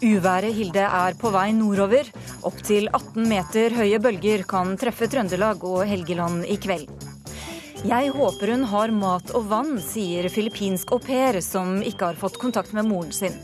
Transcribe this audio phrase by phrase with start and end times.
[0.00, 2.06] Uværet Hilde er på vei nordover.
[2.48, 6.88] Opptil 18 meter høye bølger kan treffe Trøndelag og Helgeland i kveld.
[7.84, 12.40] Jeg håper hun har mat og vann, sier filippinsk au pair som ikke har fått
[12.40, 13.36] kontakt med moren sin.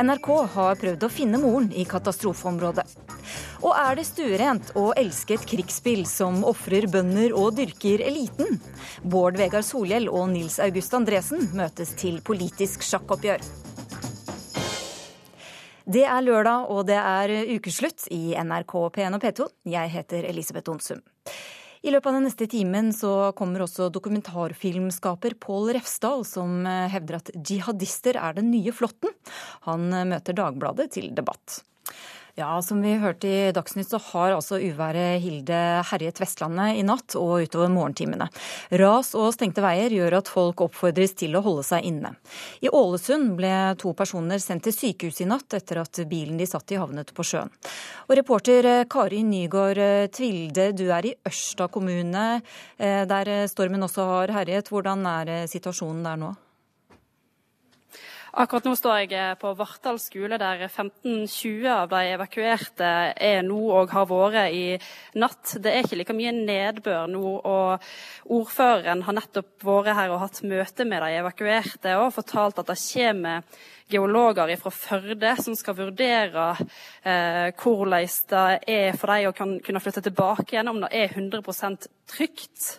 [0.00, 2.88] NRK har prøvd å finne moren i katastrofeområdet.
[3.60, 8.60] Og er det stuerent å elske et krigsspill som ofrer bønder og dyrker eliten?
[9.04, 13.44] Bård Vegar Solhjell og Nils August Andresen møtes til politisk sjakkoppgjør.
[15.88, 19.46] Det er lørdag, og det er ukeslutt i NRK P1 og P2.
[19.72, 21.00] Jeg heter Elisabeth Onsum.
[21.80, 27.32] I løpet av den neste timen så kommer også dokumentarfilmskaper Pål Refsdal, som hevder at
[27.40, 29.14] jihadister er den nye flåtten.
[29.64, 31.62] Han møter Dagbladet til debatt.
[32.38, 35.56] Ja, Som vi hørte i Dagsnytt, så har altså uværet Hilde
[35.88, 38.28] herjet Vestlandet i natt og utover morgentimene.
[38.78, 42.14] Ras og stengte veier gjør at folk oppfordres til å holde seg inne.
[42.62, 43.50] I Ålesund ble
[43.82, 47.26] to personer sendt til sykehus i natt etter at bilen de satt i havnet på
[47.26, 47.50] sjøen.
[48.06, 52.28] Og reporter Kari Nygaard Tvilde, du er i Ørsta kommune,
[52.78, 54.70] eh, der stormen også har herjet.
[54.70, 56.36] Hvordan er situasjonen der nå?
[58.38, 63.56] Akkurat nå står jeg eh, på Vartdal skole, der 15-20 av de evakuerte er nå
[63.80, 64.76] og har vært i
[65.18, 65.56] natt.
[65.58, 67.88] Det er ikke like mye nedbør nå, og
[68.36, 72.78] ordføreren har nettopp vært her og hatt møte med de evakuerte og fortalt at det
[72.84, 73.58] kommer
[73.90, 76.48] geologer fra Førde som skal vurdere
[77.02, 81.90] eh, hvordan det er for dem å kunne flytte tilbake igjen, om det er 100%
[82.14, 82.76] trygt.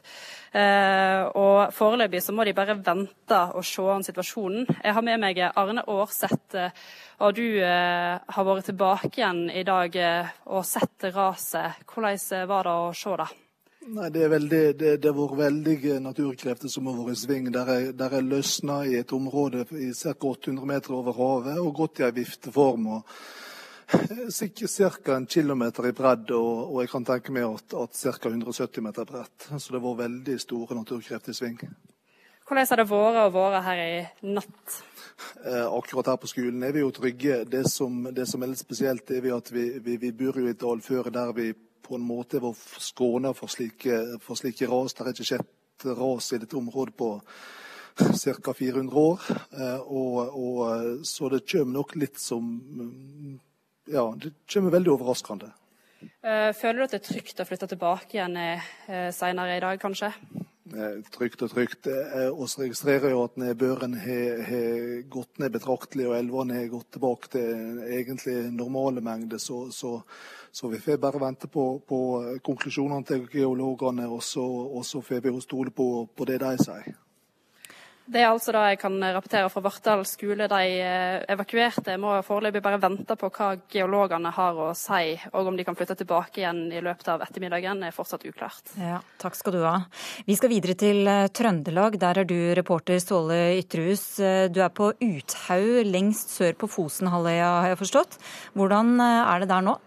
[0.49, 4.65] Eh, og foreløpig så må de bare vente og se an situasjonen.
[4.83, 6.87] Jeg har med meg Arne Aarseth, eh,
[7.21, 9.99] og du eh, har vært tilbake igjen i dag
[10.49, 11.85] og sett raset.
[11.85, 13.29] Hvordan var det å se det?
[13.89, 17.51] Nei, Det, har vært veldige naturkrefter som har vært i sving.
[17.53, 20.13] Der jeg, der er løsna i et område i ca.
[20.13, 22.87] 800 meter over havet og gått i ei vifteform.
[22.97, 23.05] og
[24.29, 25.15] Ca.
[25.15, 28.29] en kilometer i bredd, og, og, jeg kan tenke meg at, at ca.
[28.29, 29.47] 170 meter bredt.
[29.57, 31.57] Så det var veldig store naturkrefter i sving.
[32.49, 34.77] Hvordan har det vært å være her i natt?
[35.45, 37.43] Eh, akkurat her på skolen er vi jo trygge.
[37.49, 40.53] Det som, det som er litt spesielt, er at vi, vi, vi bor jo i
[40.53, 41.51] et dalføre der vi
[41.85, 44.93] på en måte var skåna for slike, for slike ras.
[44.93, 47.11] Det har ikke skjedd ras i dette området på
[47.97, 48.53] ca.
[48.53, 49.29] 400 år.
[49.49, 52.49] Eh, og, og, så det kommer nok litt som
[53.89, 55.51] ja, det kommer veldig overraskende.
[55.99, 59.79] Eh, føler du at det er trygt å flytte tilbake igjen eh, senere i dag,
[59.81, 60.11] kanskje?
[60.69, 61.89] Eh, trygt og trygt.
[61.89, 67.81] Vi registrerer jo at nedbøren har gått ned betraktelig, og elvene har gått tilbake til
[67.87, 69.41] egentlig normale mengder.
[69.41, 69.97] Så, så,
[70.51, 71.99] så, vi får bare vente på, på
[72.45, 76.95] konklusjonene til geologene, og så, og så får vi stole på, på det de sier.
[78.09, 80.47] Det er altså det jeg kan rapportere fra Vartdal skole.
[80.49, 85.59] De eh, evakuerte må foreløpig bare vente på hva geologene har å si, og om
[85.59, 88.73] de kan flytte tilbake igjen i løpet av ettermiddagen er fortsatt uklart.
[88.81, 89.75] Ja, takk skal du ha.
[90.25, 91.99] Vi skal videre til eh, Trøndelag.
[92.01, 94.07] Der er du reporter Ståle Ytrehus.
[94.17, 98.17] Eh, du er på Uthaug lengst sør på Fosenhalvøya, har jeg forstått.
[98.57, 99.77] Hvordan er det der nå?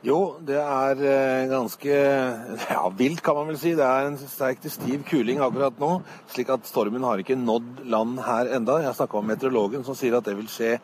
[0.00, 1.92] Jo, det er eh, ganske
[2.72, 3.74] ja, vilt, kan man vel si.
[3.76, 5.90] Det er en sterk til stiv kuling akkurat nå.
[6.32, 8.78] Slik at stormen har ikke nådd land her enda.
[8.80, 10.78] Jeg snakka med meteorologen som sier at det vil skje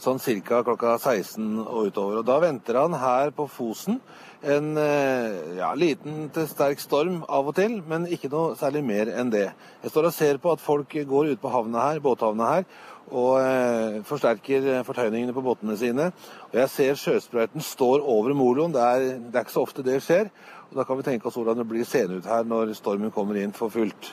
[0.00, 0.62] sånn ca.
[0.62, 2.20] klokka 16 og utover.
[2.20, 3.98] Og Da venter han her på Fosen
[4.40, 9.10] en eh, ja, liten til sterk storm av og til, men ikke noe særlig mer
[9.10, 9.50] enn det.
[9.82, 12.64] Jeg står og ser på at folk går ut på havna her, båthavna her
[13.10, 16.10] og eh, forsterker eh, fortøyningene på båtene sine.
[16.50, 18.74] Og Jeg ser sjøsprøyten står over moloen.
[18.74, 20.30] Det er, det er ikke så ofte det skjer.
[20.70, 23.40] Og Da kan vi tenke oss hvordan det blir seende ut her når stormen kommer
[23.40, 24.12] inn for fullt.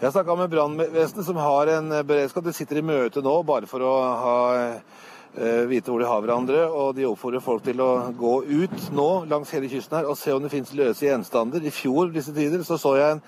[0.00, 2.46] Jeg snakka med brannvesenet, som har en eh, beredskap.
[2.46, 4.38] De sitter i møte nå bare for å ha,
[5.68, 6.62] vite hvor de har hverandre.
[6.70, 10.32] Og de oppfordrer folk til å gå ut nå langs hele kysten her og se
[10.32, 11.66] om det finnes løse gjenstander.
[11.66, 13.24] I fjor disse tider så så jeg en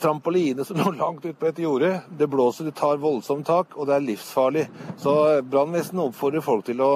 [0.00, 2.00] trampoline som lå langt ute på et jorde.
[2.18, 4.68] Det blåser, det tar voldsomt tak, og det er livsfarlig.
[4.98, 6.92] Så brannvesenet oppfordrer folk til å,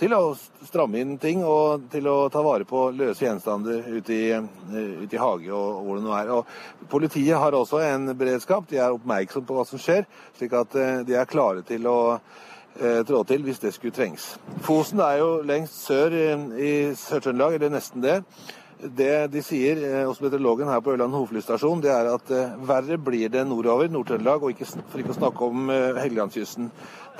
[0.00, 0.22] til å,
[0.68, 5.20] stramme inn ting og til å ta vare på løse gjenstander ute i, ute i
[5.20, 6.30] hage og hvor det nå er.
[6.36, 8.68] Og politiet har også en beredskap.
[8.70, 10.06] De er oppmerksom på hva som skjer,
[10.38, 14.34] slik at eh, de er klare til å eh, trå til hvis det skulle trengs.
[14.66, 18.20] Fosen er jo lengst sør i Sør-Trøndelag, eller nesten det.
[18.80, 22.96] Det de sier eh, hos meteorologen her på Ørland hovedflystasjon, det er at eh, verre
[22.96, 26.70] blir det nordover, Nord-Trøndelag, og ikke, for ikke å snakke om eh, Helgelandskysten.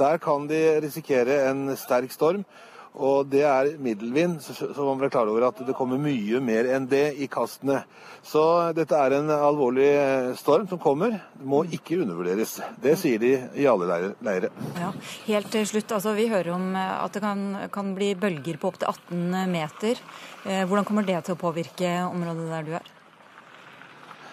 [0.01, 2.47] Der kan de risikere en sterk storm.
[2.91, 6.89] Og det er middelvind, så, man blir klar over at det kommer mye mer enn
[6.91, 7.85] det i kastene.
[8.27, 8.43] Så
[8.75, 9.93] dette er en alvorlig
[10.41, 11.15] storm som kommer.
[11.39, 12.57] Det må ikke undervurderes.
[12.83, 13.31] Det sier de
[13.63, 14.51] i alle leire.
[14.75, 14.91] Ja,
[15.29, 18.91] helt til slutt, altså Vi hører om at det kan, kan bli bølger på opptil
[18.91, 20.03] 18 meter.
[20.45, 22.91] Eh, hvordan kommer det til å påvirke området der du er?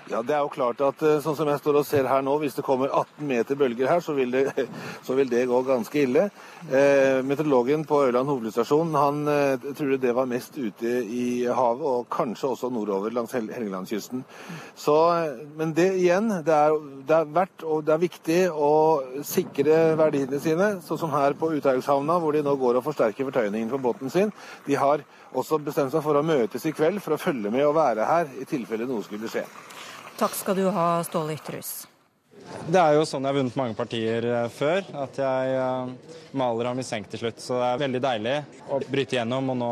[0.08, 2.38] Ja, Det er jo klart at eh, sånn som jeg står og ser her nå,
[2.40, 4.46] hvis det kommer 18 meter bølger her, så vil det,
[5.06, 6.30] så vil det gå ganske ille.
[6.72, 12.08] Eh, meteorologen på Ørland hovedflystasjon han eh, tror det var mest ute i havet, og
[12.14, 14.24] kanskje også nordover langs Hel Helgelandskysten.
[14.80, 14.96] Så,
[15.60, 18.74] men det igjen, det er, det er verdt og det er viktig å
[19.28, 23.76] sikre verdiene sine, sånn som her på Uthaughavna, hvor de nå går og forsterker fortøyningen
[23.76, 24.32] på båten sin.
[24.70, 25.04] De har
[25.36, 28.32] også bestemt seg for å møtes i kveld for å følge med og være her
[28.40, 29.44] i tilfelle noe skulle skje.
[30.18, 31.86] Takk skal du ha, Ståle Ytterhus.
[32.66, 36.72] Det er jo sånn jeg har vunnet mange partier eh, før, at jeg uh, maler
[36.72, 37.42] ham i senk til slutt.
[37.44, 38.36] Så det er veldig deilig
[38.74, 39.72] å bryte gjennom, og nå,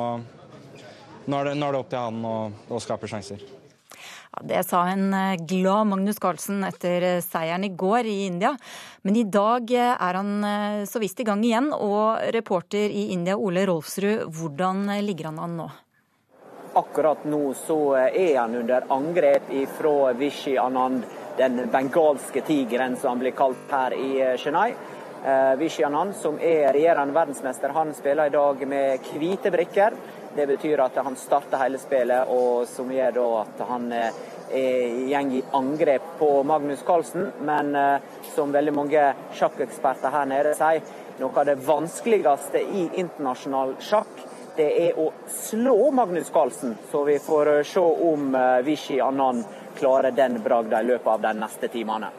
[1.25, 2.35] nå, er, det, nå er, det, opp til han å,
[2.69, 3.41] å skape sjanser.
[3.41, 8.53] Ja, det sa en eh, glad Magnus Carlsen etter seieren i går i India.
[9.07, 13.65] Men i dag er han så visst i gang igjen, og reporter i India Ole
[13.65, 15.71] Rolfsrud, hvordan ligger han an nå?
[16.75, 19.43] Akkurat nå så er han under angrep
[19.77, 21.05] fra Vishy Anand,
[21.37, 24.73] den bengalske tigeren som han blir kalt her i eh, Chennai.
[25.23, 29.95] Eh, Vishy Anand, som er regjerende verdensmester, han spiller i dag med hvite brikker.
[30.35, 35.33] Det betyr at han starter hele spillet, og som gjør da at han eh, går
[35.39, 37.31] i angrep på Magnus Carlsen.
[37.39, 37.71] Men
[38.35, 40.83] som veldig mange sjakkeksperter her nede sier,
[41.23, 46.75] noe av det vanskeligste i internasjonal sjakk det er å slå Magnus Carlsen.
[46.91, 49.43] Så vi får eh, se om Vichy Vishy Annan
[49.77, 52.11] klarer den bragda i løpet av de neste timene.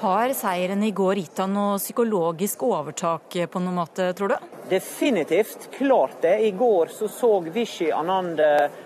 [0.00, 4.38] Har seieren i går gitt han noe psykologisk overtak eh, på noen måte, tror du?
[4.70, 5.68] Definitivt.
[5.76, 6.38] Klart det.
[6.46, 8.40] I går så, så Vishy Anand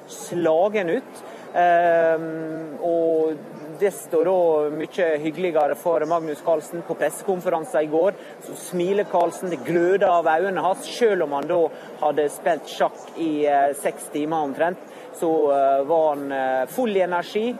[0.08, 1.24] slagen ut.
[1.54, 3.36] Um, og
[3.80, 6.82] desto da mye hyggeligere for Magnus Carlsen.
[6.82, 8.14] På pressekonferansen i går
[8.46, 10.86] så smiler Carlsen, det gløder av øynene hans.
[10.98, 11.60] Selv om han da
[12.00, 14.78] hadde spilt sjakk i eh, seks timer omtrent,
[15.18, 17.54] så eh, var han eh, full i energi.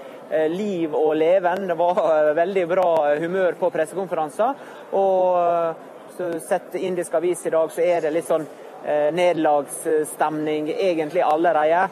[0.50, 1.66] Liv og leven.
[1.69, 2.87] Det var veldig bra
[3.20, 4.55] humør på pressekonferansen.
[4.96, 8.46] Og sett indisk avis i dag, så er det litt sånn
[9.14, 11.84] nederlagsstemning egentlig allerede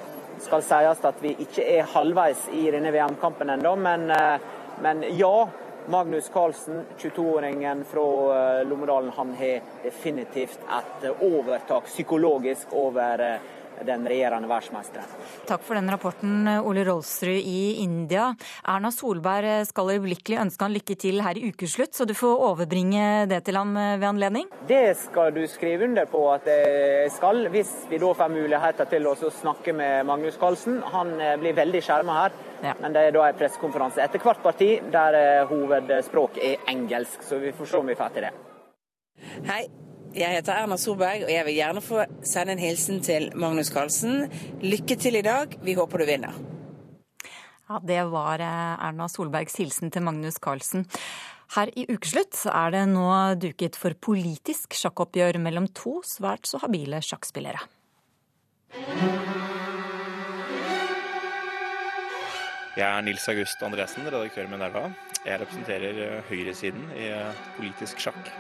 [0.43, 4.39] skal sies at vi ikke er halvveis i denne VM-kampen ennå, men, eh,
[4.83, 5.49] men, ja.
[5.91, 8.03] Magnus Carlsen, 22-åringen fra
[8.35, 13.49] eh, Lommedalen, han har definitivt et overtak psykologisk over eh,
[13.87, 15.09] den regjerende verdensmesteren.
[15.49, 18.31] Takk for den rapporten, Ole Rolsrud i India.
[18.69, 23.27] Erna Solberg skal øyeblikkelig ønske han lykke til her i ukeslutt, så du får overbringe
[23.31, 24.49] det til ham ved anledning?
[24.69, 29.11] Det skal du skrive under på at jeg skal, hvis vi da får muligheter til
[29.11, 30.81] å snakke med Magnus Carlsen.
[30.93, 32.41] Han eh, blir veldig skjerma her.
[32.63, 32.77] Ja.
[32.79, 35.17] Men det er da en pressekonferanse etter hvert parti der
[35.51, 38.33] hovedspråket hovedspråk er engelsk, så vi får se om vi får til det.
[39.47, 39.67] Hei,
[40.15, 44.27] jeg heter Erna Solberg, og jeg vil gjerne få sende en hilsen til Magnus Carlsen.
[44.63, 45.57] Lykke til i dag.
[45.65, 46.37] Vi håper du vinner.
[47.69, 50.87] Ja, Det var eh, Erna Solbergs hilsen til Magnus Carlsen.
[51.53, 53.09] Her i Ukeslutt er det nå
[53.41, 57.61] duket for politisk sjakkoppgjør mellom to svært så habile sjakkspillere.
[62.73, 64.87] Jeg er Nils August Andresen, redaktør med Nerva.
[65.27, 68.33] Jeg representerer eh, høyresiden i eh, politisk sjakk.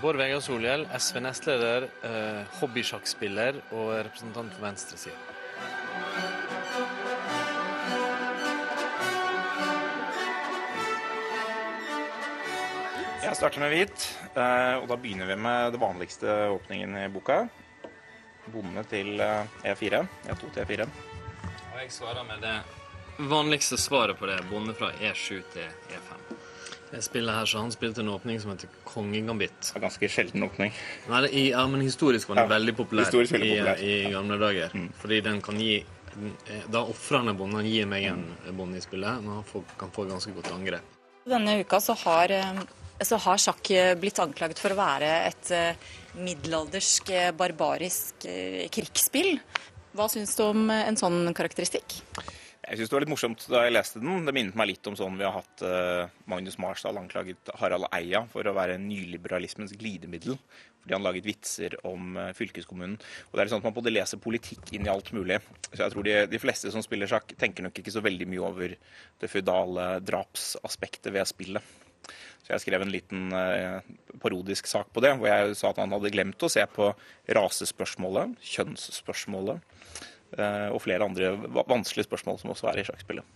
[0.00, 5.16] Bård Vegar Solhjell, SV-nestleder, eh, hobbysjakkspiller og representant for venstresida.
[13.24, 17.48] Jeg starter med hvit, eh, og da begynner vi med det vanligste åpningen i boka.
[18.46, 19.16] Bonde til
[19.64, 20.06] E4.
[20.28, 20.88] E2 til E4.
[21.72, 22.58] Og jeg svarer med det
[23.18, 24.42] vanligste svaret på det.
[24.50, 26.33] Bonde fra E7 til E5.
[26.94, 29.72] Det spillet her, så Han spilte en åpning som heter Kongegambit.
[29.82, 30.70] Ganske sjelden åpning.
[31.10, 33.80] Nei, i, ja, men Historisk var den ja, veldig populær, veldig populær.
[33.82, 34.76] I, I, gamle dager.
[34.78, 34.92] Mm.
[35.00, 35.80] Fordi den kan gi
[36.70, 38.20] Da ofrende bonden gir meg en
[38.54, 40.94] bonde i spillet, men han får, kan få ganske godt angrep.
[41.26, 42.62] Denne uka så har, eh,
[43.02, 48.28] så har sjakk blitt anklaget for å være et eh, middelaldersk, eh, barbarisk
[48.70, 49.40] krigsspill.
[49.98, 51.98] Hva syns du om en sånn karakteristikk?
[52.64, 54.24] Jeg syns det var litt morsomt da jeg leste den.
[54.24, 58.22] Det minnet meg litt om sånn vi har hatt uh, Magnus Marsdal anklaget Harald Eia
[58.32, 60.38] for å være nyliberalismens glidemiddel.
[60.80, 62.96] Fordi han laget vitser om uh, fylkeskommunen.
[63.28, 65.42] Og det er sånn at Man både leser politikk inn i alt mulig.
[65.70, 68.46] Så jeg tror de, de fleste som spiller sjakk, tenker nok ikke så veldig mye
[68.48, 68.76] over
[69.20, 71.74] det føydale drapsaspektet ved spillet.
[72.44, 73.78] Så jeg skrev en liten eh,
[74.20, 76.90] parodisk sak på det, hvor jeg sa at han hadde glemt å se på
[77.38, 79.64] rasespørsmålet, kjønnsspørsmålet
[80.34, 81.32] og flere andre
[81.68, 83.26] vanskelige spørsmål som også er i sjakkspillet.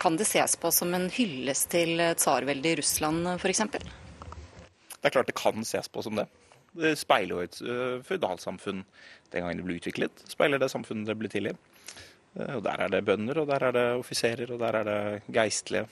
[0.00, 3.64] Kan det ses på som en hyllest til tsarveldet i Russland f.eks.?
[4.98, 6.26] Det er klart det kan ses på som det.
[6.78, 8.84] Det speiler jo et uh, føydalsamfunn
[9.32, 10.24] den gangen det ble utviklet.
[10.28, 11.54] Speiler det samfunnet det ble til i.
[12.36, 15.00] Uh, og Der er det bønder, og der er det offiserer, og der er det
[15.34, 15.88] geistlige.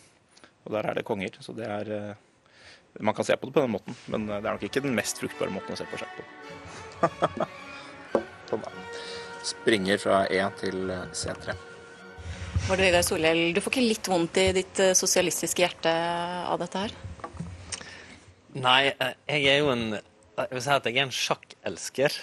[0.67, 1.39] Og der er det konger.
[1.41, 2.17] Så det er
[2.99, 5.19] Man kan se på det på den måten, men det er nok ikke den mest
[5.21, 7.47] fruktbare måten å se på sjakk på.
[8.49, 8.71] sånn da.
[9.47, 11.55] Springer fra E til C3.
[12.67, 15.93] Var det Vegard Solhjell, du får ikke litt vondt i ditt sosialistiske hjerte
[16.51, 16.95] av dette her?
[18.57, 19.89] Nei, jeg er jo en
[20.37, 22.17] jeg vil si at jeg er en sjakkelsker.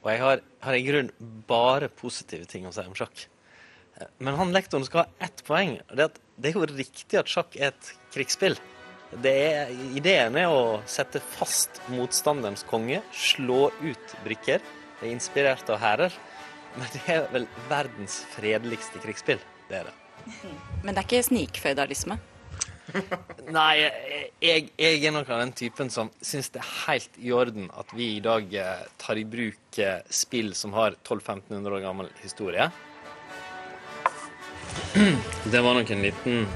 [0.00, 3.26] Og jeg har, har i grunnen bare positive ting å si om sjakk.
[4.18, 5.76] Men han lektoren skal ha ett poeng.
[5.92, 8.56] Det er, at det er jo riktig at sjakk er et krigsspill.
[9.10, 14.62] Det er, ideen er å sette fast motstanderens konge, slå ut brikker.
[15.00, 16.16] Det er inspirert av hærer.
[16.76, 19.40] Men det er vel verdens fredeligste krigsspill.
[19.70, 19.96] Det er det.
[20.84, 22.18] Men det er ikke snikføydalisme?
[23.56, 23.74] Nei,
[24.42, 27.92] jeg, jeg, er nok av den typen som syns det er helt i orden at
[27.94, 32.70] vi i dag eh, tar i bruk eh, spill som har 1200-1500 år gammel historie.
[35.52, 36.46] Det var nok en liten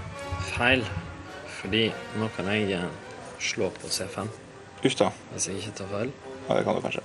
[0.51, 0.85] feil,
[1.61, 1.87] fordi
[2.19, 2.89] nå kan jeg eh,
[3.39, 4.31] slå på C5.
[4.85, 5.11] Uff da.
[5.33, 6.15] Hvis jeg ikke tar feil.
[6.49, 7.05] Ja, det kan du kanskje.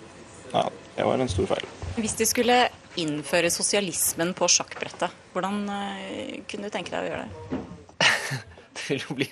[0.49, 0.65] Ja,
[0.97, 1.65] det var en stor feil.
[1.99, 2.57] Hvis du skulle
[2.97, 5.59] innføre sosialismen på sjakkbrettet, hvordan
[6.49, 7.59] kunne du tenke deg å gjøre det?
[8.87, 9.27] det vil, bli,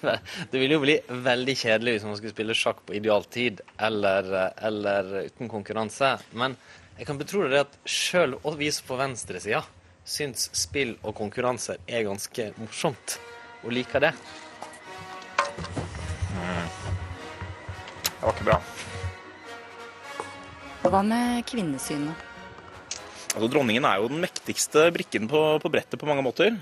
[0.51, 4.29] det vil jo bli veldig kjedelig hvis man skulle spille sjakk på idealtid eller,
[4.69, 6.13] eller uten konkurranse.
[6.37, 6.57] Men
[6.97, 9.63] jeg kan betro deg at sjøl vi på venstresida
[10.07, 13.17] syns spill og konkurranser er ganske morsomt,
[13.63, 14.13] og liker det.
[16.37, 16.69] Mm.
[18.07, 18.61] Det var ikke bra.
[20.87, 22.26] Hva med kvinnesynet?
[23.37, 26.55] Altså, dronningen er jo den mektigste brikken på, på brettet på mange måter.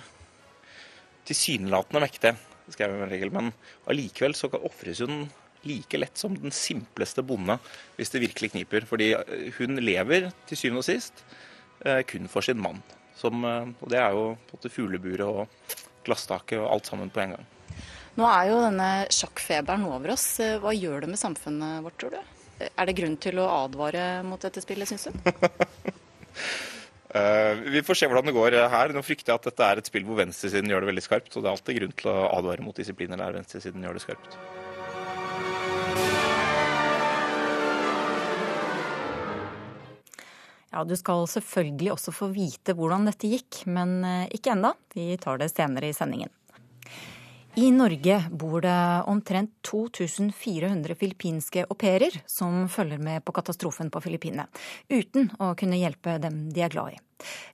[1.24, 2.34] Tilsynelatende mektig
[2.74, 3.52] skrev jeg en regel, men
[3.88, 5.30] allikevel så ofres hun
[5.64, 7.56] like lett som den simpleste bonde
[7.96, 8.84] hvis det virkelig kniper.
[8.92, 11.24] Fordi eh, hun lever til syvende og sist
[11.80, 12.84] eh, kun for sin mann.
[13.16, 17.38] Som, eh, og det er jo både fugleburet og glasstaket og alt sammen på en
[17.38, 17.52] gang.
[18.20, 20.28] Nå er jo denne sjakkfeberen over oss.
[20.60, 22.66] Hva gjør det med samfunnet vårt, tror du?
[22.68, 25.96] Er det grunn til å advare mot dette spillet, syns du?
[27.16, 28.94] Uh, vi får se hvordan det går her.
[28.96, 31.32] Nå frykter jeg at dette er et spill hvor venstresiden gjør det veldig skarpt.
[31.36, 34.40] Og det er alltid grunn til å advare mot disipliner der venstresiden gjør det skarpt.
[40.76, 44.74] Ja, Du skal selvfølgelig også få vite hvordan dette gikk, men eh, ikke enda.
[44.92, 46.34] Vi tar det senere i sendingen.
[47.58, 54.02] I Norge bor det omtrent 2400 filippinske au pairer som følger med på katastrofen på
[54.04, 54.50] Filippinene,
[54.92, 57.00] uten å kunne hjelpe dem de er glad i.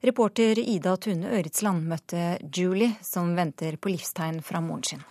[0.02, 5.04] Reporter Ida Tune Øritsland møtte Julie, som venter på livstegn fra moren sin.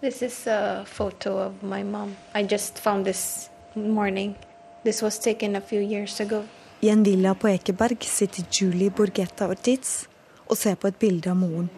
[0.00, 2.16] This is a photo of my mom.
[2.34, 4.34] I just found this morning.
[4.82, 6.42] This was taken a few years ago.
[6.80, 10.08] I en villa på Ekeberg sitter Julie Borgetta Ortiz
[10.48, 11.70] og ser på et bilde av moren.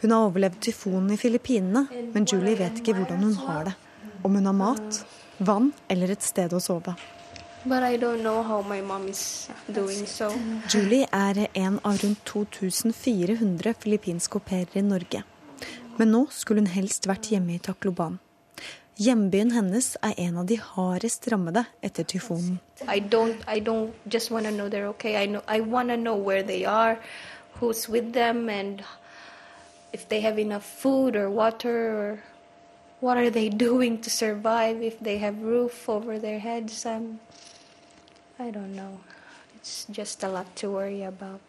[0.00, 3.76] Hun har overlevd tyfonen i Filippinene, men Julie vet ikke hvordan hun har det.
[4.22, 5.00] Om hun har mat,
[5.38, 6.94] vann eller et sted å sove.
[9.68, 10.30] Doing, so.
[10.70, 15.24] Julie er en av rundt 2400 filippinske au pairer i Norge.
[15.98, 18.20] Men nå skulle hun helst vært hjemme i Takloban.
[18.98, 22.60] Hjembyen hennes er en av de hardest rammede etter tyfonen.
[22.86, 25.16] I don't, I don't just want to know they're okay.
[25.22, 26.98] I, know, I want to know where they are,
[27.58, 28.82] who's with them, and
[29.92, 32.18] if they have enough food or water or
[33.00, 37.20] what are they doing to survive if they have roof over their heads I'm,
[38.38, 39.00] I don't know
[39.56, 41.40] it's just a lot to worry about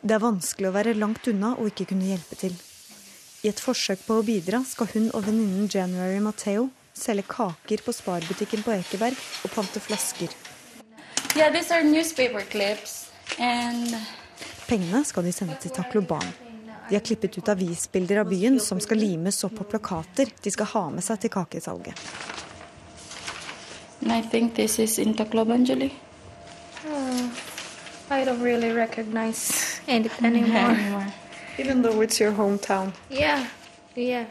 [0.00, 2.54] Det er vanskelig å være langt unna og ikke kunne hjelpe til.
[3.44, 7.92] I et forsøk på å bidra skal hun og venninnen January Matteo selge kaker på
[7.92, 10.32] sparbutikken på Ekeberg og pante flasker.
[11.36, 13.92] Yeah, these are newspaper clips and
[14.70, 16.26] Pengene skal de sende til Takloban.
[16.90, 20.66] De har klippet ut avisbilder av byen som skal limes opp på plakater de skal
[20.66, 21.94] ha med seg til kakesalget.
[24.02, 25.62] I think this is in Tacloban,
[26.86, 27.30] Oh,
[28.10, 31.06] I don't really recognize it anymore.
[31.58, 32.92] Even though it's your hometown.
[33.10, 33.46] Yeah,
[33.94, 34.26] yeah.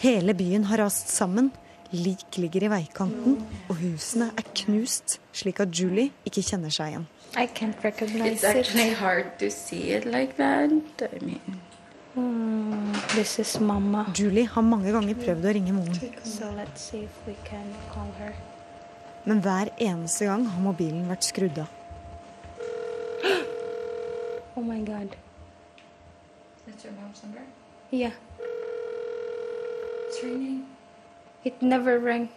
[0.00, 1.50] Hele byen har rast sammen.
[1.90, 3.38] Lik ligger i veikanten,
[3.68, 7.06] og husene er knust, slik at Julie ikke kjenner seg igjen.
[7.34, 10.70] I can't recognize It's actually hard to see it like that.
[11.02, 11.67] I mean, Hmm.
[13.14, 14.06] This is Mama.
[14.14, 15.98] Julie har mange ganger prøvd å ringe moren.
[16.24, 18.32] So let's see if we can call her.
[19.24, 21.70] Men hver eneste gang har mobilen vært skrudd av.
[24.58, 25.14] Oh my god.
[26.66, 27.42] That's your mom's number?
[27.90, 28.12] Yeah.
[30.08, 30.66] It's ringing.
[31.44, 32.28] It never rang.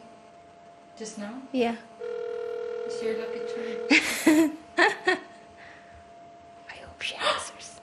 [0.98, 1.34] Just now?
[1.52, 1.76] Yeah.
[2.86, 4.52] It's your lucky charm.
[6.70, 7.82] I hope she answers.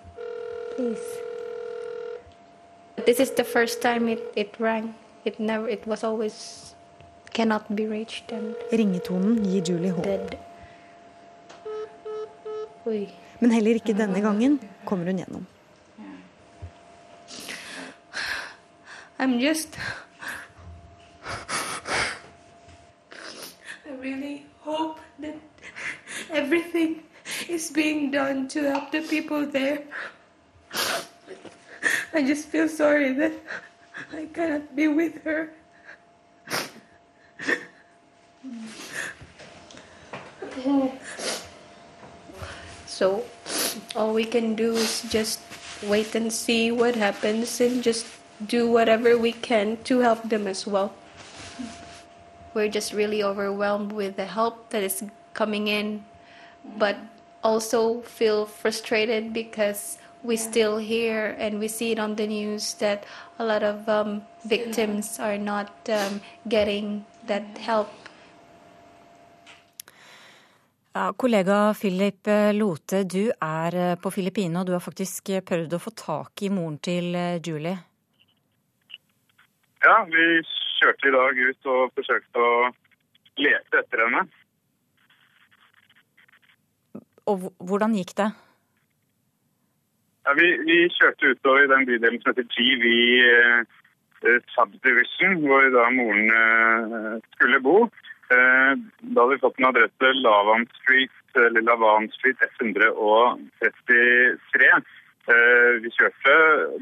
[0.77, 1.28] Please.
[3.07, 4.95] This is the first time it, it rang.
[5.25, 6.75] It never it was always
[7.33, 10.05] cannot be reached and Ringetonen gir Julie håp.
[10.05, 10.39] dead.
[12.87, 13.09] Oi.
[13.41, 15.47] Men heller ikke denne gangen kommer hun gjennom.
[19.19, 19.77] I'm just.
[23.87, 25.35] I really hope that
[26.31, 27.03] everything
[27.49, 29.83] is being done to help the people there.
[32.13, 33.33] I just feel sorry that
[34.13, 35.51] I cannot be with her.
[42.87, 43.25] So,
[43.95, 45.41] all we can do is just
[45.85, 48.07] wait and see what happens and just
[48.45, 50.93] do whatever we can to help them as well.
[52.55, 56.05] We're just really overwhelmed with the help that is coming in,
[56.77, 56.97] but
[57.45, 63.05] also feel frustrated because we still hear and we see it on the news that
[63.39, 67.89] a lot of um, victims are not um, getting that help
[70.99, 75.79] Ja, kollega Philip Lote, du er eh, på Filippinene, og du har faktisk prøvd å
[75.79, 77.77] få tak i moren til eh, Julie.
[79.85, 80.25] Ja, vi
[80.81, 82.51] kjørte i dag ut og forsøkte å
[83.39, 84.25] lete etter henne.
[87.31, 88.31] Og hvordan gikk det?
[90.29, 92.85] Ja, vi, vi kjørte utover i den bydelen som heter GV
[93.25, 93.65] eh,
[94.53, 97.89] Subdivision, hvor da moren eh, skulle bo.
[98.29, 104.69] Eh, da hadde vi fått en adresse Lavan Street, eller Lavan Street 133.
[105.33, 106.33] Eh, vi kjørte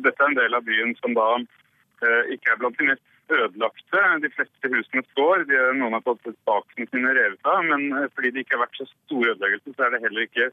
[0.02, 4.00] Dette er en del av byen som da eh, ikke er blant de mest ødelagte.
[4.26, 5.46] De fleste husene står.
[5.46, 7.62] De, noen har fått takene sine revet av.
[7.70, 10.50] Men eh, fordi det ikke har vært så store ødeleggelser, så er det heller ikke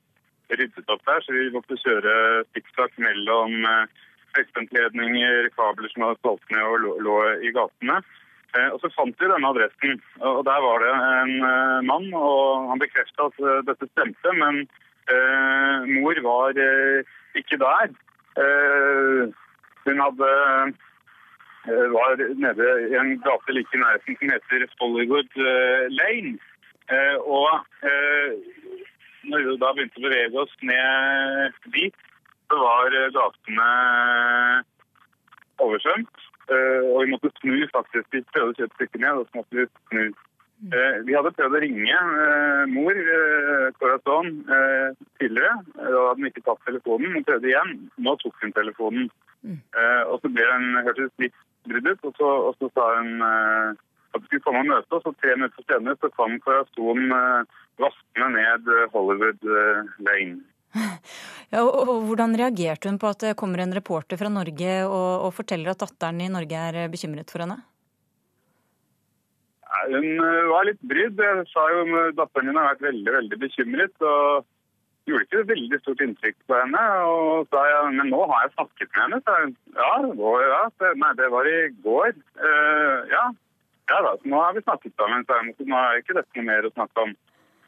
[0.59, 1.21] ryddet opp der.
[1.25, 2.13] Så vi måtte kjøre
[2.53, 4.03] sikksakk mellom eh,
[4.37, 7.99] høyspentledninger, kabler som hadde falt ned og lå, i gatene.
[8.53, 12.69] Eh, Og så fant vi denne adressen, og der var det en eh, mann, og
[12.71, 14.63] han bekreftet at dette stemte, men
[15.09, 17.93] eh, mor var eh, ikke der.
[18.37, 19.29] Eh,
[19.85, 20.33] hun hadde
[21.63, 26.33] var nede i en gate like i nærheten som heter Hollywood eh, Lane.
[27.23, 27.61] Og
[29.29, 32.05] når vi da begynte å bevege oss ned dit,
[32.51, 33.69] så var eh, gatene
[35.63, 36.27] oversvømt.
[36.51, 38.07] Eh, og vi måtte snu faktisk.
[38.11, 40.05] Vi prøvde å kjøre et stykke ned, og så måtte vi snu.
[40.63, 42.01] Eh, vi hadde prøvd å ringe
[42.71, 42.99] mor,
[43.79, 44.31] Corazon,
[45.19, 45.55] tidligere.
[45.75, 47.17] Da hadde hun ikke tatt telefonen.
[47.17, 47.73] Hun prøvde igjen.
[48.05, 49.09] Nå tok hun telefonen.
[49.43, 51.35] Eh, og så ble hun hørtes litt
[51.67, 53.11] brudd ut, og så, og så sa hun
[54.13, 55.05] at vi skulle komme og møte oss.
[55.09, 60.41] Og tre minutter senere så kom Corazon eh, vaskende ned eh, Hollywood eh, Lane.
[61.53, 65.27] Ja, og, og hvordan reagerte hun på at det kommer en reporter fra Norge og,
[65.27, 67.59] og forteller at datteren i Norge er bekymret for henne?
[69.61, 70.07] Ja, Hun
[70.49, 71.21] var litt brydd.
[71.21, 73.93] Jeg sa jo at datteren min har vært veldig veldig bekymret.
[74.01, 74.49] og
[75.09, 76.83] gjorde ikke veldig stort inntrykk på henne.
[77.11, 79.21] Og sa jeg, men nå har jeg snakket med henne.
[79.25, 79.55] sa hun.
[79.77, 80.61] Ja, var, ja.
[80.77, 82.13] Så, Nei, det var i går.
[82.39, 83.25] Uh, ja.
[83.91, 85.25] Ja da, så nå har vi snakket sammen.
[85.27, 85.53] sa hun.
[85.57, 87.13] Så nå er ikke dette noe mer å snakke om.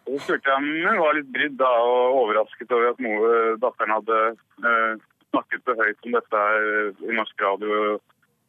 [0.06, 3.30] Og så spurte jeg om hun var litt brydd da, og overrasket over at noe,
[3.62, 4.20] datteren hadde
[4.70, 6.44] eh, snakket så høyt om dette
[7.10, 7.80] i norsk radio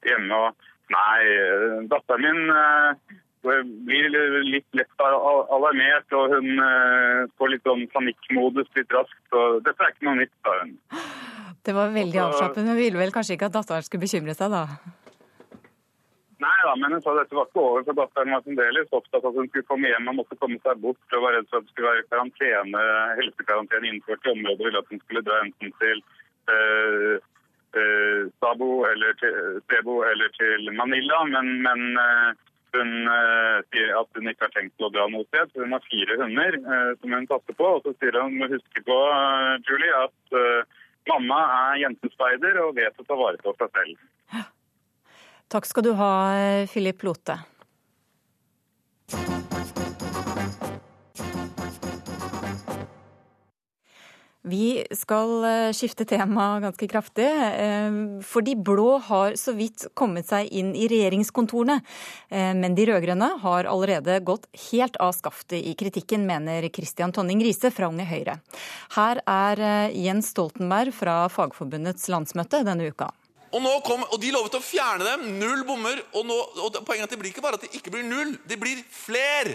[0.06, 0.42] hjemme.
[0.42, 3.16] Og nei, eh, datteren min eh,
[3.86, 4.10] blir
[4.44, 9.24] litt lett alarmert, og hun eh, får litt sånn panikkmodus litt raskt.
[9.32, 10.76] Og dette er ikke noe nytt, sa hun.
[11.66, 14.66] Det var veldig avslappende, men ville vel kanskje ikke at datteren skulle bekymre seg, da?
[16.44, 19.30] Nei da, men hun sa dette var ikke over, for datteren var fremdeles opptatt av
[19.30, 21.64] at hun skulle komme hjem og måtte komme seg bort, og var redd for at
[21.64, 22.82] det skulle være karantene,
[23.20, 26.02] helsekarantene innført i området, ville at hun skulle dra enten til
[26.52, 27.14] øh,
[27.80, 32.42] øh, Sabo eller til Sebo eller til Manila, men, men øh,
[32.76, 32.90] hun
[33.72, 36.58] sier at hun ikke har tenkt til å dra noe sted, hun har fire hunder
[37.00, 38.98] som hun passer på, og så sier hun, må huske på,
[39.64, 40.36] Julie, at
[41.08, 44.04] mamma er jentespeider og vet å ta vare på seg selv.
[45.48, 46.12] Takk skal du ha,
[46.70, 47.38] Philip Lote.
[54.46, 60.28] Vi skal eh, skifte tema ganske kraftig, eh, for de blå har så vidt kommet
[60.30, 61.80] seg inn i regjeringskontorene.
[62.30, 67.42] Eh, men de rød-grønne har allerede gått helt av skaftet i kritikken, mener Christian Tonning
[67.42, 68.38] Riise fra Unge Høyre.
[68.94, 69.66] Her er
[69.98, 73.10] Jens Stoltenberg fra Fagforbundets landsmøte denne uka.
[73.54, 75.26] Og, kom, og, De lovet å fjerne dem.
[75.38, 76.02] Null bommer.
[76.12, 79.54] Og, nå, og poenget blir ikke bare at det ikke blir null, det blir fler.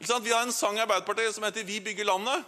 [0.00, 2.44] Vi har en sang i Arbeiderpartiet som heter 'Vi bygger landet'.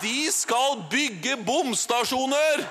[0.00, 2.64] De skal bygge bomstasjoner!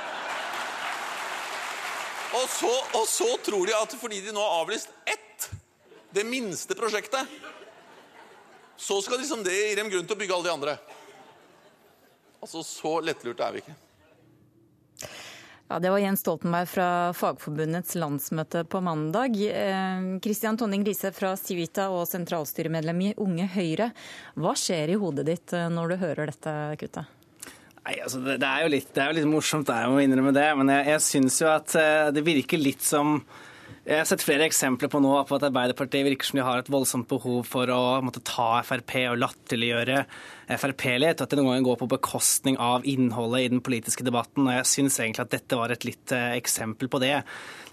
[2.33, 5.49] Og så, og så, tror de at fordi de nå har avlyst ett,
[6.13, 7.27] det minste prosjektet,
[8.77, 10.77] så skal liksom det gi dem grunn til å bygge alle de andre.
[12.41, 13.88] Altså, Så lettlurt er vi ikke.
[15.69, 19.35] Ja, Det var Jens Stoltenberg fra Fagforbundets landsmøte på mandag.
[20.23, 23.91] Kristian eh, Tonning Riise fra Civita og sentralstyremedlem i Unge Høyre.
[24.33, 27.13] Hva skjer i hodet ditt eh, når du hører dette kuttet?
[27.85, 30.33] Nei, altså det, det, er jo litt, det er jo litt morsomt, jeg må innrømme
[30.33, 30.47] det.
[30.57, 33.19] Men jeg, jeg syns jo at eh, det virker litt som
[33.89, 36.67] jeg har sett flere eksempler på nå på at Arbeiderpartiet virker som de har et
[36.69, 40.03] voldsomt behov for å måtte ta Frp og latterliggjøre
[40.53, 41.23] FRP-lighet.
[41.23, 44.45] At det noen ganger går på bekostning av innholdet i den politiske debatten.
[44.45, 47.15] og Jeg syns egentlig at dette var et litt uh, eksempel på det.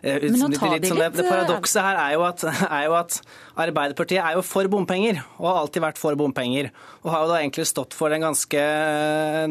[0.01, 1.03] Eh, tar de sånn.
[1.03, 3.21] Det, det paradokset her er jo, at, er jo, at,
[3.67, 6.73] Arbeiderpartiet er jo for bompenger, og har alltid vært for bompenger.
[7.03, 8.65] Og har jo da egentlig stått for den, ganske,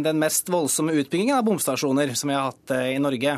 [0.02, 3.38] den mest voldsomme utbyggingen av bomstasjoner som vi har hatt i Norge.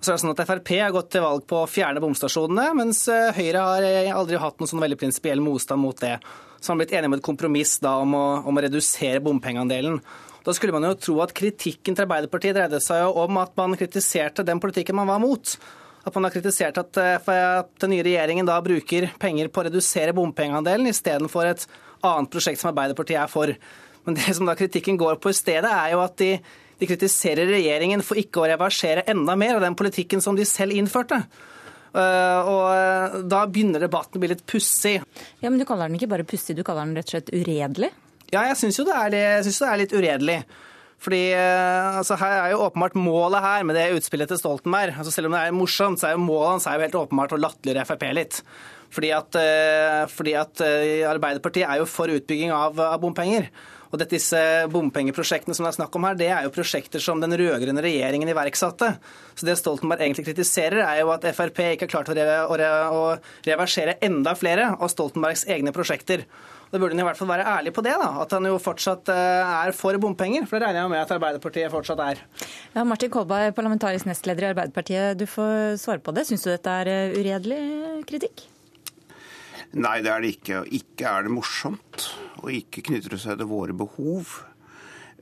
[0.00, 3.06] Så er det sånn at Frp har gått til valg på å fjerne bomstasjonene, mens
[3.12, 6.18] eh, Høyre har eh, aldri hatt noen sånn veldig prinsipiell motstand mot det.
[6.60, 9.98] Så man har blitt enige om et kompromiss da, om, å, om å redusere bompengeandelen.
[10.46, 14.44] Da skulle man jo tro at kritikken til Arbeiderpartiet dreide seg om at man kritiserte
[14.46, 15.56] den politikken man var mot.
[16.06, 17.32] At man har kritisert at, eh,
[17.64, 21.66] at den nye regjeringen da bruker penger på å redusere bompengeandelen istedenfor et
[22.06, 23.56] annet prosjekt som Arbeiderpartiet er for.
[24.06, 26.36] Men det som da kritikken går på i stedet, er jo at de
[26.80, 30.76] de kritiserer regjeringen for ikke å reversere enda mer av den politikken som de selv
[30.76, 31.22] innførte.
[31.96, 34.98] Eh, og eh, da begynner debatten å bli litt pussig.
[35.40, 37.92] Ja, Men du kaller den ikke bare pussig, du kaller den rett og slett uredelig?
[38.32, 40.40] Ja, jeg syns jo det er, det, det er litt uredelig.
[41.06, 45.12] Fordi eh, altså, her er jo åpenbart Målet her med det utspillet til Stoltenberg altså,
[45.12, 47.40] Selv om det er morsomt, så er jo målet hans er jo helt åpenbart å
[47.42, 48.40] latterliggjøre Frp litt.
[48.96, 49.36] Fordi at,
[50.08, 50.62] fordi at,
[51.10, 53.50] Arbeiderpartiet er jo for utbygging av, av bompenger.
[53.90, 54.40] Og dette, disse
[54.72, 58.32] bompengeprosjektene som det er snakk om her, det er jo prosjekter som den rød-grønne regjeringen
[58.32, 58.94] iverksatte.
[59.36, 62.58] Så det Stoltenberg egentlig kritiserer, er jo at Frp ikke har klart å, re å,
[62.58, 63.06] re å
[63.46, 66.26] reversere enda flere av Stoltenbergs egne prosjekter.
[66.70, 69.10] Da burde han i hvert fall være ærlig på det, da, at han jo fortsatt
[69.12, 70.48] eh, er for bompenger.
[70.50, 72.24] For det regner jeg med at Arbeiderpartiet fortsatt er.
[72.74, 76.26] Ja, Martin Kolberg, parlamentarisk nestleder i Arbeiderpartiet, du får svare på det.
[76.26, 77.62] Syns du dette er eh, uredelig
[78.10, 78.48] kritikk?
[79.76, 80.64] Nei, det er det ikke.
[80.74, 82.08] Ikke er det morsomt,
[82.42, 84.34] og ikke knytter seg til våre behov.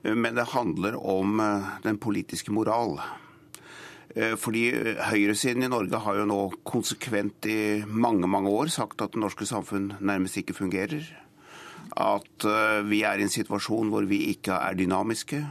[0.05, 2.99] Men det handler om eh, den politiske moral.
[4.13, 9.01] Eh, fordi eh, Høyresiden i Norge har jo nå konsekvent i mange mange år sagt
[9.01, 11.07] at det norske samfunn nærmest ikke fungerer.
[11.95, 12.45] At
[12.89, 15.43] vi er i en situasjon hvor vi ikke er dynamiske.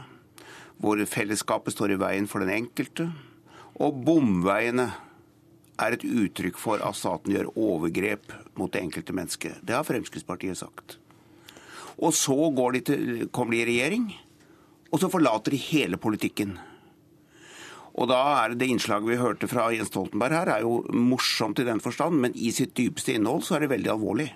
[0.83, 3.07] Hvor fellesskapet står i veien for den enkelte.
[3.81, 4.89] Og bomveiene
[5.81, 9.63] er et uttrykk for at staten gjør overgrep mot det enkelte mennesket.
[9.63, 10.99] Det har Fremskrittspartiet sagt.
[12.03, 12.37] Og så
[12.75, 14.09] de til, kommer de i regjering,
[14.91, 16.57] og så forlater de hele politikken.
[17.95, 21.67] Og da er det innslaget vi hørte fra Jens Stoltenberg her, er jo morsomt i
[21.67, 24.33] den forstand, men i sitt dypeste innhold så er det veldig alvorlig.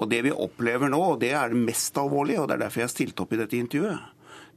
[0.00, 2.82] Og det vi opplever nå, og det er det mest alvorlige, og det er derfor
[2.82, 4.02] jeg har stilt opp i dette intervjuet,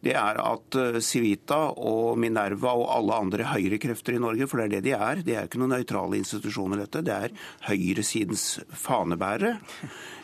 [0.03, 4.65] det er at eh, Civita og Minerva og alle andre høyrekrefter i Norge, for det
[4.65, 7.35] er det de er, det er ikke noen nøytrale institusjoner, dette, det er
[7.69, 8.47] høyresidens
[8.83, 9.57] fanebærere,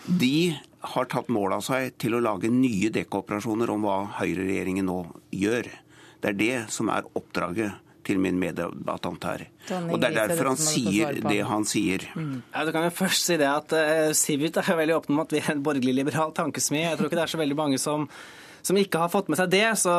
[0.09, 0.57] de
[0.93, 5.03] har tatt mål av seg til å lage nye dekkoperasjoner om hva høyreregjeringen nå
[5.35, 5.67] gjør.
[6.19, 9.45] Det er det som er oppdraget til min meddebattant her.
[9.91, 12.07] Og Det er derfor han sier det han sier.
[12.15, 12.41] Mm.
[12.55, 15.35] Ja, du kan jo først si det at uh, Civita er veldig åpen om at
[15.35, 16.81] vi er en borgerlig-liberal tankesmi.
[16.85, 18.07] Jeg tror ikke det er så veldig mange som
[18.61, 19.67] som ikke har fått med seg det.
[19.81, 19.93] Så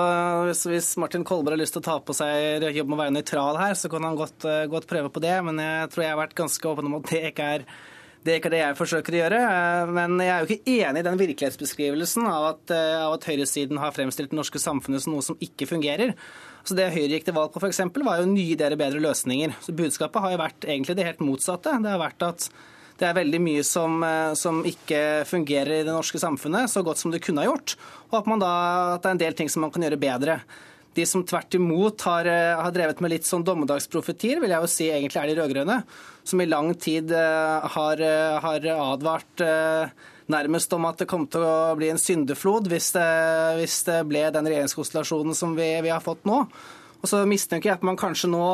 [0.70, 3.60] hvis Martin Kolberg har lyst til å ta på seg jobb med å være nøytral
[3.60, 5.36] her, så kan han godt, eh, godt, prøve på det.
[5.46, 7.66] Men jeg tror jeg har vært ganske åpen om at det ikke er
[8.20, 9.40] det er ikke det jeg forsøker å gjøre.
[9.40, 13.24] Eh, men jeg er jo ikke enig i den virkelighetsbeskrivelsen av at, eh, av at
[13.24, 16.14] høyresiden har fremstilt det norske samfunnet som noe som ikke fungerer.
[16.62, 19.54] Så Det Høyre gikk til valg på, f.eks., var jo nye ideer og bedre løsninger.
[19.64, 21.72] Så Budskapet har jo vært egentlig det helt motsatte.
[21.80, 22.50] Det har vært at
[23.00, 27.00] det er veldig mye som, eh, som, ikke fungerer i det norske samfunnet så godt
[27.00, 27.76] som det kunne ha gjort,
[28.10, 28.50] og at, da,
[28.96, 30.40] at, det er en del ting som man kan gjøre bedre.
[30.98, 34.70] De som tvert imot har, eh, har drevet med litt sånn dommedagsprofetier, vil jeg jo
[34.70, 35.82] si egentlig er de rød-grønne,
[36.28, 38.04] som i lang tid eh, har,
[38.44, 39.46] har advart
[40.30, 43.06] nærmest om at det kom til å bli en syndeflod hvis det,
[43.58, 46.44] hvis det ble den regjeringskonstellasjonen som vi, vi har fått nå.
[47.00, 48.44] Og så mistenker jeg at man kanskje nå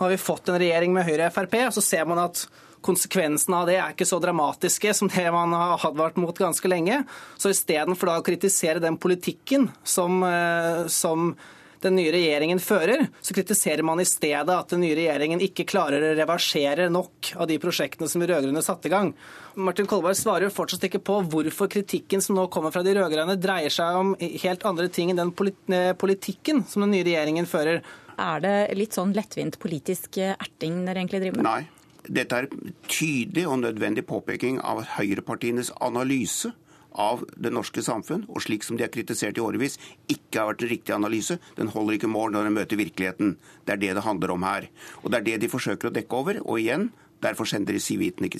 [0.00, 2.46] Nå har vi fått en regjering med Høyre og Frp, og så ser man at
[2.84, 7.02] konsekvensene av det er ikke så dramatiske som det man har advart mot ganske lenge.
[7.38, 11.34] Så istedenfor å kritisere den politikken som, eh, som
[11.80, 16.02] den nye regjeringen fører, så kritiserer man i stedet at den nye regjeringen ikke klarer
[16.02, 19.14] å reversere nok av de prosjektene som de rød-grønne satte i gang.
[19.56, 23.38] Martin Kolberg svarer jo fortsatt ikke på hvorfor kritikken som nå kommer fra de rød-grønne,
[23.40, 25.34] dreier seg om helt andre ting enn den
[25.72, 27.80] eh, politikken som den nye regjeringen fører.
[28.20, 31.48] Er det litt sånn lettvint politisk erting dere egentlig driver med?
[31.48, 31.79] Nei.
[32.10, 32.48] Dette er
[32.90, 36.50] tydelig og nødvendig påpeking av høyrepartienes analyse
[36.98, 39.76] av det norske samfunn, og slik som de har kritisert i årevis,
[40.10, 41.36] ikke har vært en riktig analyse.
[41.54, 43.36] Den holder ikke mål når den møter virkeligheten.
[43.64, 44.66] Det er det det handler om her.
[45.04, 46.42] Og det er det de forsøker å dekke over.
[46.42, 47.80] Og igjen, Derfor sender de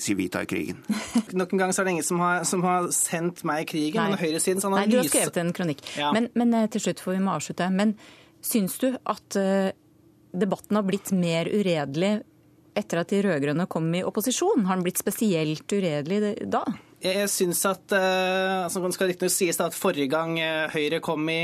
[0.01, 0.79] Civita i krigen.
[1.37, 3.99] Nok en gang så er det ingen som har, som har sendt meg i krigen,
[4.01, 4.15] Nei.
[4.15, 5.83] men høyresidens analyse Nei, du har skrevet en kronikk.
[5.99, 6.09] Ja.
[6.15, 7.67] Men, men eh, til slutt får vi må avslutte.
[7.75, 7.93] Men
[8.41, 9.69] syns du at eh,
[10.33, 12.23] debatten har blitt mer uredelig
[12.77, 14.65] etter at de rød-grønne kom i opposisjon?
[14.67, 16.63] Har den blitt spesielt uredelig da?
[17.01, 21.41] Jeg syns at eh, altså skal riktignok sies at forrige gang eh, Høyre kom i,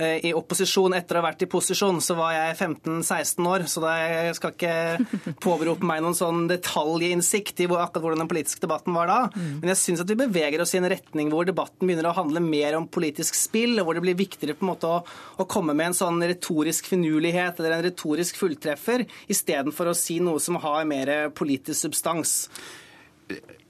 [0.00, 4.34] i opposisjon etter å ha vært i posisjon, så var jeg 15-16 år, så jeg
[4.38, 9.18] skal ikke påberope meg noen sånn detaljinnsikt i akkurat hvordan den politiske debatten var da.
[9.36, 12.42] Men jeg syns at vi beveger oss i en retning hvor debatten begynner å handle
[12.44, 15.00] mer om politisk spill, og hvor det blir viktigere på en måte å,
[15.40, 20.42] å komme med en sånn retorisk finurlighet eller en retorisk fulltreffer, istedenfor å si noe
[20.42, 22.50] som har mer politisk substans.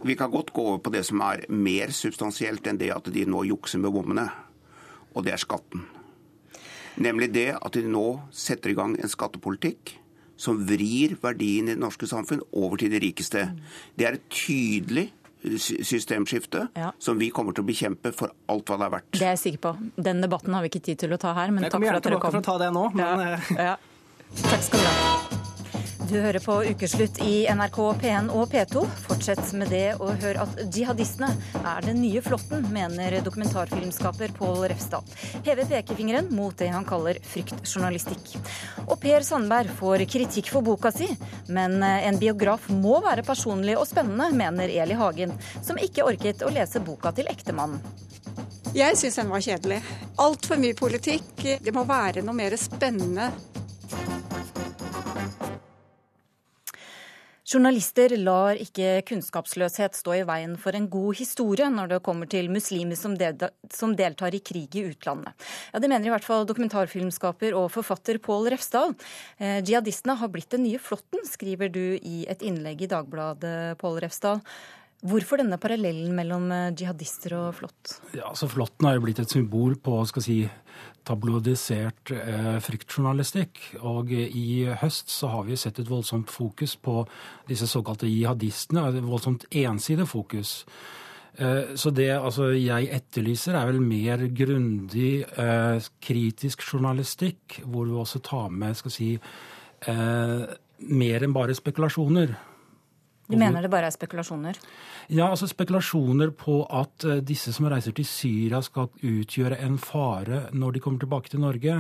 [0.03, 3.27] Vi kan godt gå over på det som er mer substansielt enn det at de
[3.29, 4.31] nå jukser med bommene,
[5.13, 5.85] og det er skatten.
[6.99, 9.95] Nemlig det at de nå setter i gang en skattepolitikk
[10.41, 13.47] som vrir verdien i det norske samfunn over til de rikeste.
[13.97, 15.11] Det er et tydelig
[15.61, 16.93] systemskifte Ja.
[16.99, 19.11] som vi kommer til å bekjempe for alt hva det er verdt.
[19.13, 19.77] Det er jeg sikker på.
[20.03, 22.21] Den debatten har vi ikke tid til å ta her, men takk for at dere
[22.21, 22.21] kom.
[22.21, 23.67] Jeg kommer gjerne tilbake for å ta det nå, men ja.
[23.71, 23.77] Ja.
[24.49, 25.40] Takk skal du ha.
[26.11, 28.81] Du hører på Ukeslutt i NRK P1 og P2.
[29.05, 31.29] Fortsett med det og hør at jihadistene
[31.61, 35.07] er den nye flåtten, mener dokumentarfilmskaper Pål Refstad.
[35.47, 38.33] Hever pekefingeren mot det han kaller fryktjournalistikk.
[38.89, 41.07] Og Per Sandberg får kritikk for boka si,
[41.47, 46.51] men en biograf må være personlig og spennende, mener Eli Hagen, som ikke orket å
[46.51, 47.79] lese boka til ektemannen.
[48.75, 49.79] Jeg syns den var kjedelig.
[50.23, 51.47] Altfor mye politikk.
[51.63, 53.31] Det må være noe mer spennende.
[57.51, 62.47] Journalister lar ikke kunnskapsløshet stå i veien for en god historie når det kommer til
[62.53, 65.35] muslimer som, delta, som deltar i krig i utlandet.
[65.73, 68.95] Ja, Det mener i hvert fall dokumentarfilmskaper og forfatter Pål Refsdal.
[69.43, 73.99] Eh, jihadistene har blitt den nye flåtten, skriver du i et innlegg i Dagbladet, Pål
[74.07, 74.45] Refsdal.
[75.01, 77.95] Hvorfor denne parallellen mellom eh, jihadister og flått?
[78.13, 80.37] Ja, altså Flåtten har jo blitt et symbol på skal si,
[81.09, 83.61] tabloidisert eh, fryktjournalistikk.
[83.81, 87.03] Og eh, i høst så har vi sett et voldsomt fokus på
[87.49, 88.91] disse såkalte jihadistene.
[88.91, 90.59] Et voldsomt ensidig fokus.
[91.41, 95.25] Eh, så det altså, jeg etterlyser, er vel mer grundig
[96.05, 99.15] kritisk journalistikk, hvor vi også tar med skal si,
[99.81, 102.37] mer enn bare spekulasjoner.
[103.31, 104.59] Du mener det bare er spekulasjoner?
[105.11, 110.49] Ja, altså spekulasjoner på at eh, disse som reiser til Syria skal utgjøre en fare
[110.53, 111.77] når de kommer tilbake til Norge.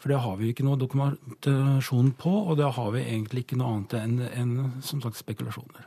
[0.00, 3.74] For det har vi ikke noe dokumentasjon på, og det har vi egentlig ikke noe
[3.74, 5.86] annet enn enn, som sagt spekulasjoner.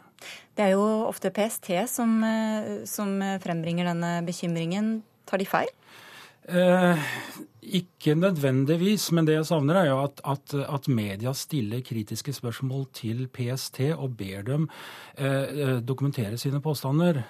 [0.55, 5.01] Det er jo ofte PST som, eh, som frembringer denne bekymringen.
[5.29, 5.71] Tar de feil?
[6.43, 6.99] Eh,
[7.79, 12.89] ikke nødvendigvis, men det jeg savner er jo at, at, at media stiller kritiske spørsmål
[12.93, 14.67] til PST og ber dem
[15.15, 17.21] eh, eh, dokumentere sine påstander.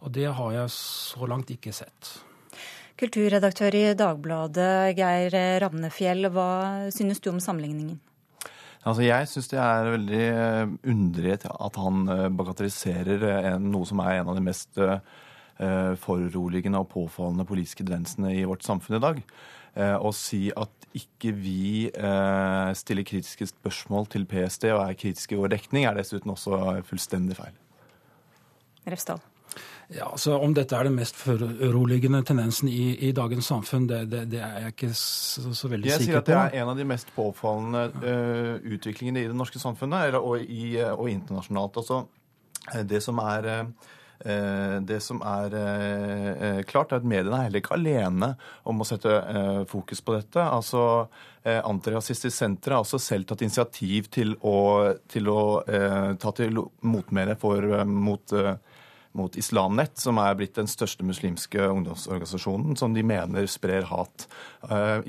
[0.00, 2.14] Og det har jeg så langt ikke sett.
[2.98, 8.00] Kulturredaktør i Dagbladet, Geir Ravnefjell, hva synes du om sammenligningen?
[8.82, 14.32] Altså, jeg syns det er veldig eh, underlig at han bagatelliserer noe som er en
[14.32, 14.80] av de mest
[16.02, 19.20] foruroligende og påfallende politiske tendensene i vårt samfunn i dag.
[19.72, 25.36] Eh, Å si at ikke vi eh, stiller kritiske spørsmål til PST og er kritiske
[25.36, 27.54] i vår dekning, er dessuten også fullstendig feil.
[28.84, 29.22] Refsdal?
[29.92, 34.22] Ja, altså Om dette er den mest foruroligende tendensen i, i dagens samfunn, det, det,
[34.32, 36.86] det er jeg ikke så, så veldig Jeg sier at det er en av de
[36.88, 41.76] mest påfallende uh, utviklingene i det norske samfunnet, eller, og, i, eh, og internasjonalt.
[41.82, 42.00] Altså,
[42.72, 43.92] eh, det som er eh,
[44.24, 48.32] det som er eh, eh, klart, er at mediene er heller ikke alene
[48.68, 50.42] om å sette eh, fokus på dette.
[50.42, 50.82] Altså,
[51.42, 54.58] eh, Antirasistisk Senter har også selv tatt initiativ til å,
[55.10, 58.78] til å eh, ta til motmæle eh, mot, eh,
[59.18, 64.28] mot Islamnett, som er blitt den største muslimske ungdomsorganisasjonen, som de mener sprer hat.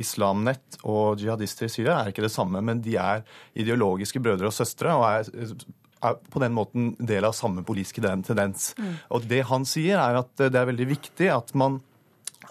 [0.01, 3.23] Islamnett og jihadister i Syria er ikke det samme, men de er
[3.53, 4.97] ideologiske brødre og søstre.
[4.97, 5.55] og er
[6.03, 8.71] er på den måten del av samme politiske tendens.
[8.77, 8.93] Mm.
[9.15, 11.81] Og Det han sier, er at det er veldig viktig at man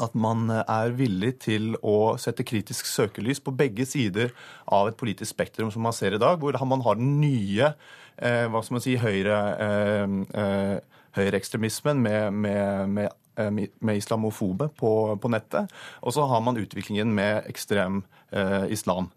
[0.00, 4.30] at man er villig til å sette kritisk søkelys på begge sider
[4.64, 7.74] av et politisk spektrum som man ser i dag, hvor man har den nye
[8.16, 14.70] eh, hva skal man si, høyre, eh, eh, høyreekstremismen med, med, med, eh, med islamofobe
[14.78, 15.72] på, på, nettet.
[16.00, 19.10] Og så har man utviklingen med ekstrem eh, islam.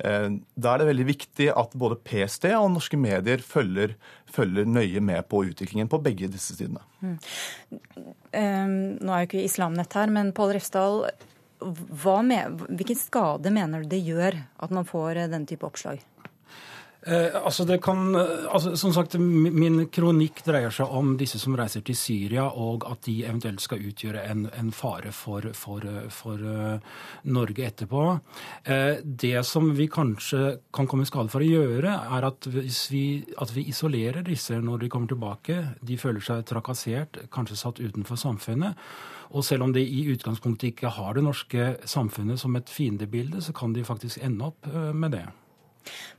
[0.00, 3.96] Eh, da er det veldig viktig at både PST og norske medier følger,
[4.30, 6.82] følger nøye med på utviklingen på begge disse sidene.
[7.00, 7.16] Mm.
[9.00, 11.02] Nå er jo ikke Islamnett her, men Pål Refsdal,
[11.60, 16.00] hvilken skade mener du det gjør at man får denne type oppslag?
[17.02, 21.56] Eh, altså det kan, eh, altså som sagt, Min kronikk dreier seg om disse som
[21.56, 26.36] reiser til Syria, og at de eventuelt skal utgjøre en, en fare for, for, for
[26.44, 26.78] uh,
[27.24, 28.04] Norge etterpå.
[28.64, 32.50] Eh, det som vi kanskje kan komme i skade for å gjøre, er at,
[32.92, 35.58] vi, at vi isolerer disse når de kommer tilbake.
[35.80, 38.76] De føler seg trakassert, kanskje satt utenfor samfunnet.
[39.30, 43.54] Og selv om de i utgangspunktet ikke har det norske samfunnet som et fiendebilde, så
[43.56, 45.28] kan de faktisk ende opp med det.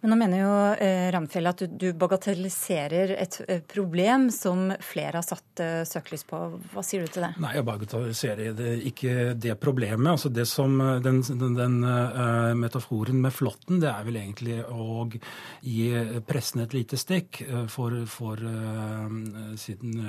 [0.01, 5.19] Men nå mener jo eh, Ramfjell at du, du, bagatelliserer et eh, problem som flere
[5.19, 6.39] har satt uh, søkelys på.
[6.73, 7.31] Hva sier du til det?
[7.43, 10.09] Nei, jeg bagatelliserer det, ikke det problemet.
[10.15, 15.05] Altså det som, Den, den, den uh, metaforen med flåtten, det er vel egentlig å
[15.61, 15.91] gi
[16.25, 20.01] pressen et lite stikk for, for, uh, siden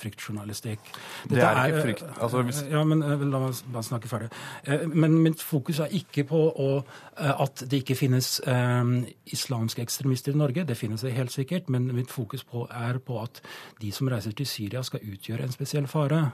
[0.00, 0.90] fryktjournalistikk.
[1.30, 2.06] det er, er ikke frykt.
[2.16, 2.62] Altså, hvis...
[2.72, 4.32] Ja, men la meg snakke ferdig.
[4.90, 6.70] men mitt fokus er ikke på å,
[7.16, 8.55] at det ikke finnes eh,
[9.32, 10.64] islamske ekstremister i Norge.
[10.64, 11.70] Det finnes det helt sikkert.
[11.72, 13.42] Men mitt fokus på er på at
[13.80, 16.26] de som reiser til Syria, skal utgjøre en spesiell fare.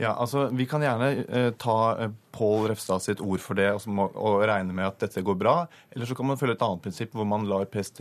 [0.00, 3.92] Ja, altså Vi kan gjerne eh, ta eh, Pål Refstad sitt ord for det altså,
[3.92, 5.56] og regne med at dette går bra.
[5.92, 8.00] Eller så kan man følge et annet prinsipp hvor man lar PST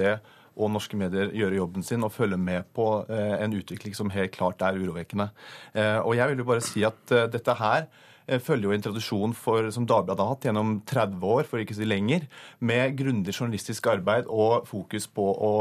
[0.60, 4.34] og norske medier gjøre jobben sin og følge med på eh, en utvikling som helt
[4.36, 5.30] klart er urovekkende.
[5.74, 7.90] Eh, og jeg vil jo bare si at eh, dette her
[8.46, 11.80] følger jo en tradisjon for, som Dagbladet har hatt gjennom 30 år, for ikke å
[11.80, 12.28] si lenger,
[12.62, 15.54] med grundig journalistisk arbeid og fokus på å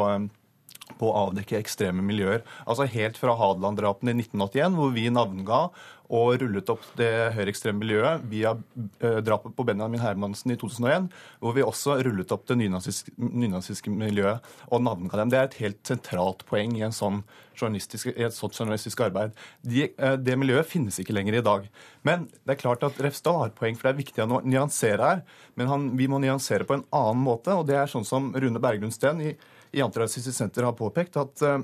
[0.98, 2.44] på å avdekke ekstreme miljøer.
[2.64, 5.62] Altså Helt fra Hadeland-drapene i 1981, hvor vi navnga
[6.09, 11.11] og rullet opp det høyreekstreme miljøet via uh, drapet på Benjamin Hermansen i 2001,
[11.42, 15.33] hvor vi også rullet opp det nynazistiske, miljøet og navnga dem.
[15.33, 17.20] Det er et helt sentralt poeng i, sånn
[17.59, 19.37] i et sånt journalistisk arbeid.
[19.61, 21.68] De, uh, det miljøet finnes ikke lenger i dag.
[22.09, 25.22] Men det er klart at Refsdal har poeng, for det er viktig å nyansere her.
[25.61, 28.62] Men han, vi må nyansere på en annen måte, og det er sånn som Rune
[28.62, 29.35] Berglund i,
[29.72, 31.61] i Antirasistisk Senter har påpekt, at, uh,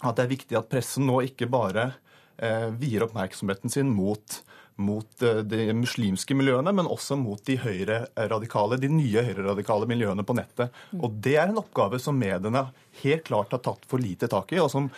[0.00, 2.09] at det er viktig at pressen nå ikke bare Eh,
[2.80, 4.40] vier oppmerksomheten sin mot,
[4.80, 10.36] mot eh, de muslimske miljøene, men også mot de høyre-radikale, de nye høyreradikale miljøene på
[10.38, 10.72] nettet.
[10.90, 11.02] Mm.
[11.04, 12.66] Og Det er en oppgave som mediene
[13.02, 14.88] helt klart har tatt for lite tak i, og som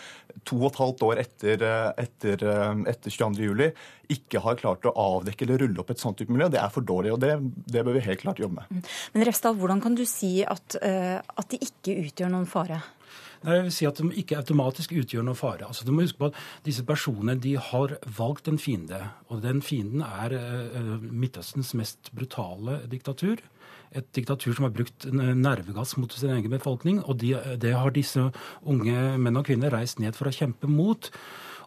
[0.47, 2.47] to og et halvt år etter, eh, etter,
[2.89, 3.69] etter 22.07
[4.13, 6.49] ikke har klart å avdekke eller rulle opp et sånt type miljø.
[6.53, 7.37] Det er for dårlig, og det,
[7.71, 8.71] det bør vi helt klart jobbe med.
[8.71, 8.89] Mm.
[9.15, 12.83] Men Refstad, hvordan kan du si at, at de ikke utgjør noen fare?
[13.43, 15.67] Nei, jeg vil si at de ikke automatisk utgjør noen fare.
[15.67, 19.61] Altså, du må huske på at Disse personene de har valgt en fiende, og den
[19.65, 23.43] fienden er uh, Midtøstens mest brutale diktatur.
[23.93, 27.03] Et diktatur som har brukt nervegass mot sin egen befolkning.
[27.03, 28.29] Og de, det har disse
[28.65, 31.11] unge menn og kvinner reist ned for å kjempe mot.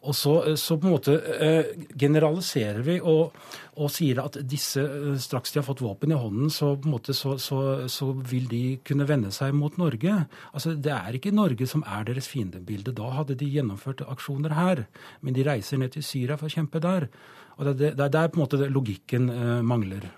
[0.03, 3.37] Og så, eh, så, på en måte eh, generaliserer vi og,
[3.77, 7.37] og, sier at disse, eh, straks de har fått våpen i hånden, så, måte, så,
[7.39, 10.19] så, vil de kunne vende seg mot Norge.
[10.53, 12.95] Altså, Det er ikke Norge som er deres fiendebilde.
[12.97, 14.87] Da hadde de gjennomført aksjoner her.
[15.21, 17.09] Men de reiser ned til Syria for å kjempe der.
[17.57, 19.31] Og Det, er der på en måte logikken
[19.65, 20.11] mangler.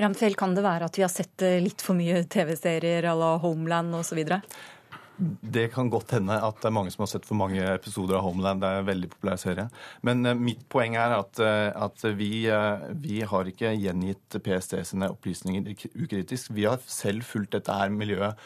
[0.00, 3.94] Ramfjell, kan det være at vi har sett litt for mye TV-serier à la Homeland
[3.94, 4.18] osv.?
[5.40, 8.24] Det kan godt hende at det er mange som har sett for mange episoder av
[8.24, 8.62] Homeland.
[8.62, 9.66] Det er en veldig populær serie.
[10.06, 14.78] Men uh, mitt poeng er at, uh, at vi, uh, vi, har ikke gjengitt PST
[14.92, 16.54] sine opplysninger ukritisk.
[16.56, 18.38] Vi har selv fulgt dette her miljøet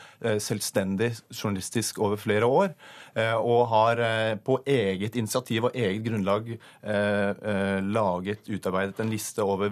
[0.42, 2.72] selvstendig journalistisk over flere år.
[3.38, 4.00] Og har
[4.44, 6.48] på eget initiativ og eget grunnlag
[7.84, 9.70] laget, utarbeidet en liste over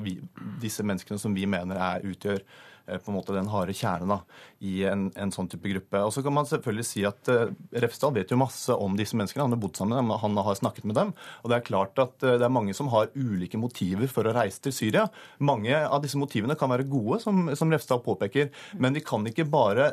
[0.63, 4.19] disse menneskene som vi mener er, utgjør eh, på en måte den harde kjernen da,
[4.65, 6.03] i en, en, sånn type gruppe.
[6.03, 7.51] Og så kan man selvfølgelig si at uh,
[7.83, 9.47] Refsdal vet jo masse om disse menneskene.
[9.47, 11.13] Han har bodd sammen med dem, han har snakket med dem.
[11.43, 14.35] Og det er klart at uh, det er mange som har ulike motiver for å
[14.37, 15.07] reise til Syria.
[15.43, 18.51] Mange av disse motivene kan være gode, som, som Refsdal påpeker,
[18.83, 19.93] men vi kan ikke bare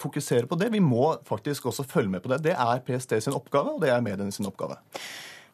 [0.00, 0.72] fokusere på det.
[0.74, 2.42] Vi må faktisk også følge med på det.
[2.48, 4.80] Det er PST sin oppgave, og det er mediene sin oppgave.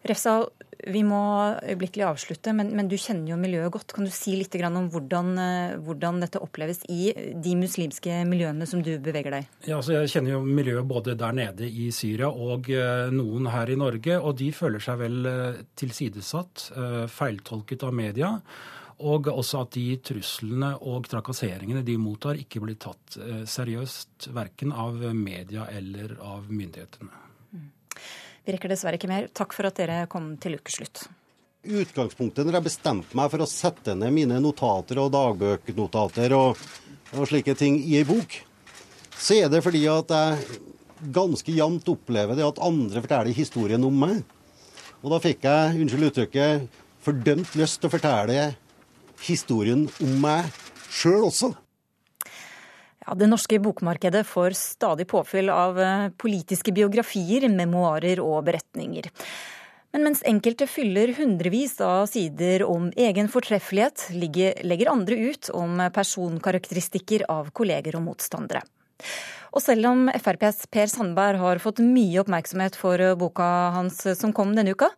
[0.08, 0.46] Refsal,
[0.88, 1.20] vi må
[1.60, 3.92] øyeblikkelig avslutte, men, men, du kjenner jo miljøet godt.
[3.92, 8.82] Kan du si litt om hvordan, eh, hvordan, dette oppleves i de muslimske miljøene som
[8.82, 12.70] du beveger deg Ja, altså Jeg kjenner jo miljøet både der nede i Syria og
[12.72, 14.18] eh, noen her i Norge.
[14.20, 16.70] Og de føler seg vel eh, tilsidesatt,
[17.10, 18.34] feiltolket av media.
[19.00, 23.16] Og også at de truslene og trakasseringene de mottar, ikke blir tatt
[23.48, 27.29] seriøst verken av media eller av myndighetene.
[28.44, 29.28] Vi rekker dessverre ikke mer.
[29.36, 31.04] Takk for at dere kom til ukeslutt.
[31.60, 36.60] Utgangspunktet når jeg bestemte meg for å sette ned mine notater og dagbøknotater og,
[37.12, 38.38] og slike ting i ei bok,
[39.20, 40.60] så er det fordi at jeg
[41.12, 44.22] ganske jevnt opplever det at andre forteller historien om meg.
[45.00, 46.66] Og da fikk jeg, unnskyld uttrykket,
[47.04, 48.50] fordømt lyst til å fortelle
[49.24, 50.48] historien om meg
[50.88, 51.52] sjøl også.
[53.10, 59.08] Ja, det norske bokmarkedet får stadig påfyll av eh, politiske biografier, memoarer og beretninger.
[59.90, 67.26] Men mens enkelte fyller hundrevis av sider om egen fortreffelighet, legger andre ut om personkarakteristikker
[67.34, 68.62] av kolleger og motstandere.
[69.50, 74.54] Og selv om FrPs Per Sandberg har fått mye oppmerksomhet for boka hans som kom
[74.54, 74.92] denne uka,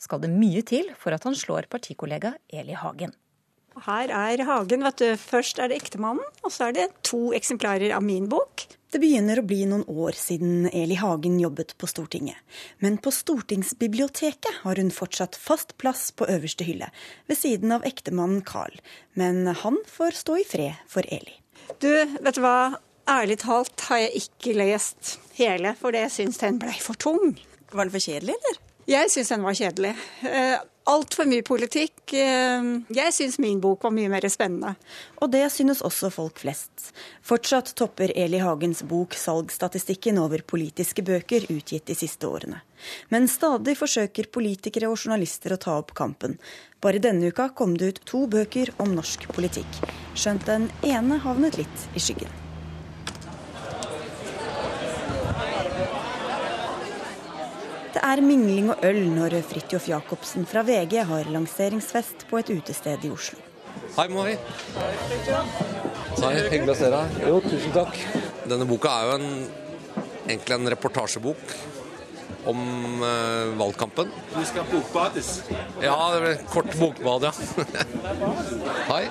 [0.00, 3.12] skal det mye til for at han slår partikollega Eli Hagen.
[3.84, 4.82] Her er hagen.
[4.86, 5.08] vet du.
[5.16, 8.66] Først er det ektemannen, og så er det to eksemplarer av min bok.
[8.88, 12.38] Det begynner å bli noen år siden Eli Hagen jobbet på Stortinget.
[12.80, 16.88] Men på stortingsbiblioteket har hun fortsatt fast plass på øverste hylle,
[17.28, 18.78] ved siden av ektemannen Carl.
[19.12, 21.36] Men han får stå i fred for Eli.
[21.84, 22.78] Du, vet du hva.
[23.08, 27.38] Ærlig talt har jeg ikke lest hele, for det syns den blei for tung.
[27.72, 28.58] Var den for kjedelig, eller?
[28.88, 29.90] Jeg syns den var kjedelig.
[30.24, 30.54] Eh,
[30.88, 32.14] altfor mye politikk.
[32.16, 34.72] Eh, jeg syns min bok var mye mer spennende.
[35.20, 36.88] Og det synes også folk flest.
[37.20, 42.62] Fortsatt topper Eli Hagens bok salgsstatistikken over politiske bøker utgitt de siste årene.
[43.12, 46.38] Men stadig forsøker politikere og journalister å ta opp kampen.
[46.80, 49.80] Bare denne uka kom det ut to bøker om norsk politikk,
[50.16, 52.47] skjønt den ene havnet litt i skyggen.
[57.98, 63.02] Det er mingling og øl når Fridtjof Jacobsen fra VG har lanseringsfest på et utested
[63.02, 63.40] i Oslo.
[63.96, 64.36] Hei, Mari.
[64.76, 64.90] Hei,
[66.20, 67.16] Hei, hyggelig å se deg.
[67.26, 67.98] Jo, tusen takk.
[68.44, 69.26] Denne boka er jo en,
[70.28, 71.56] egentlig en reportasjebok
[72.52, 72.62] om
[73.02, 74.14] eh, valgkampen.
[74.30, 75.32] Du skal bokbades?
[75.82, 77.32] Ja, det blir kort bokbad, ja.
[78.92, 79.08] Hei.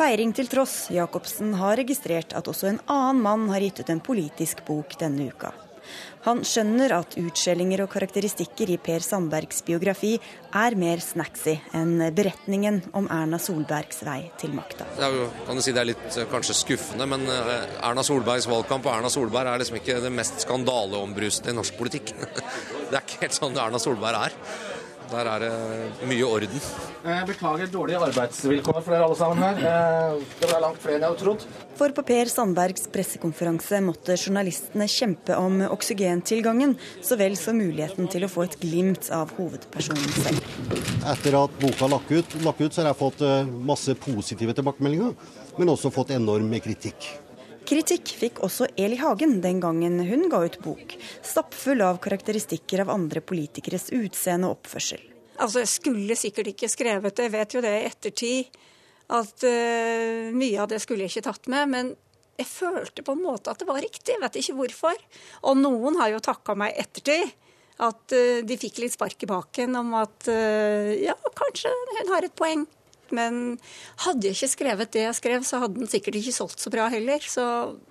[0.00, 4.02] Feiring til tross, Jacobsen har registrert at også en annen mann har gitt ut en
[4.02, 5.54] politisk bok denne uka.
[6.24, 10.14] Han skjønner at utskjellinger og karakteristikker i Per Sandbergs biografi
[10.56, 14.86] er mer snacksy enn beretningen om Erna Solbergs vei til makta.
[15.00, 15.10] Ja,
[15.44, 18.94] kan du si det er litt eh, kanskje skuffende, men eh, Erna Solbergs valgkamp og
[18.96, 22.14] Erna Solberg er liksom ikke det mest skandaleombrusende i norsk politikk.
[22.84, 24.34] Det er ikke helt sånn Erna Solberg er.
[25.10, 26.60] Der er det mye orden.
[27.04, 29.60] Jeg beklager dårlige arbeidsvilkår for dere alle sammen her.
[29.70, 31.44] Eh, det ble langt flere enn jeg hadde trodd.
[31.78, 38.26] For på Per Sandbergs pressekonferanse måtte journalistene kjempe om oksygentilgangen, så vel som muligheten til
[38.26, 40.54] å få et glimt av hovedpersonen selv.
[41.14, 45.12] Etter at boka lakk ut, lakk ut, så har jeg fått eh, masse positive tilbakemeldinger,
[45.58, 47.12] men også fått enorm kritikk.
[47.64, 50.90] Kritikk fikk også Eli Hagen den gangen hun ga ut bok,
[51.24, 55.00] stappfull av karakteristikker av andre politikeres utseende og oppførsel.
[55.40, 58.58] Altså, Jeg skulle sikkert ikke skrevet det, jeg vet jo det i ettertid,
[59.14, 61.72] at uh, mye av det skulle jeg ikke tatt med.
[61.72, 61.90] Men
[62.36, 65.02] jeg følte på en måte at det var riktig, jeg vet ikke hvorfor.
[65.48, 67.32] Og noen har jo takka meg ettertid.
[67.80, 72.28] At uh, de fikk litt spark i baken om at uh, ja, kanskje hun har
[72.28, 72.68] et poeng.
[73.14, 73.58] Men
[74.04, 76.86] hadde jeg ikke skrevet det jeg skrev, så hadde den sikkert ikke solgt så bra
[76.92, 77.20] heller.
[77.20, 77.44] Så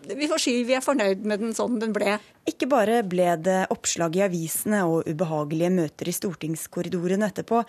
[0.10, 2.18] vi får si vi er fornøyd med den sånn den ble.
[2.50, 7.62] Ikke bare ble det oppslag i avisene og ubehagelige møter i stortingskorridorene etterpå.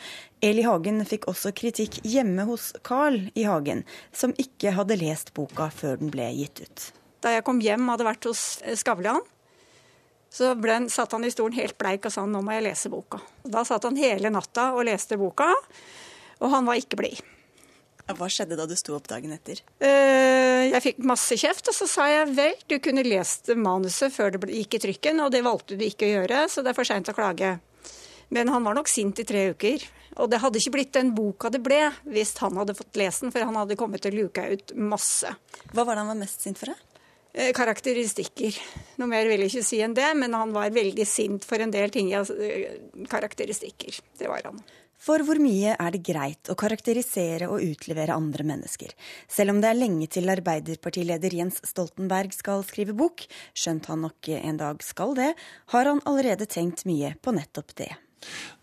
[0.43, 3.45] Eli Hagen fikk også kritikk hjemme hos Carl I.
[3.45, 6.89] Hagen, som ikke hadde lest boka før den ble gitt ut.
[7.25, 8.43] Da jeg kom hjem, hadde vært hos
[8.81, 9.23] Skavlan.
[10.35, 13.21] Så ble, satt han i stolen helt bleik og sa nå må jeg lese boka.
[13.47, 15.47] Da satt han hele natta og leste boka,
[16.43, 17.23] og han var ikke blid.
[18.05, 19.63] Hva skjedde da du sto opp dagen etter?
[19.81, 24.35] Eh, jeg fikk masse kjeft, og så sa jeg vel, du kunne lest manuset før
[24.35, 26.89] det gikk i trykken, og det valgte du ikke å gjøre, så det er for
[26.89, 27.55] seint å klage.
[28.35, 29.85] Men han var nok sint i tre uker.
[30.21, 33.33] Og det hadde ikke blitt den boka det ble hvis han hadde fått lese den,
[33.35, 35.31] for han hadde kommet til å luke ut masse.
[35.73, 36.71] Hva var det han var mest sint for?
[36.71, 36.95] Det?
[37.35, 38.61] Eh, karakteristikker.
[39.03, 41.73] Noe mer vil jeg ikke si enn det, men han var veldig sint for en
[41.75, 42.13] del ting.
[42.15, 42.79] Eh,
[43.11, 43.99] karakteristikker.
[44.21, 44.63] Det var han.
[45.05, 48.95] For hvor mye er det greit å karakterisere og utlevere andre mennesker?
[49.29, 54.31] Selv om det er lenge til Arbeiderpartileder Jens Stoltenberg skal skrive bok, skjønt han nok
[54.39, 55.35] en dag skal det,
[55.75, 57.91] har han allerede tenkt mye på nettopp det.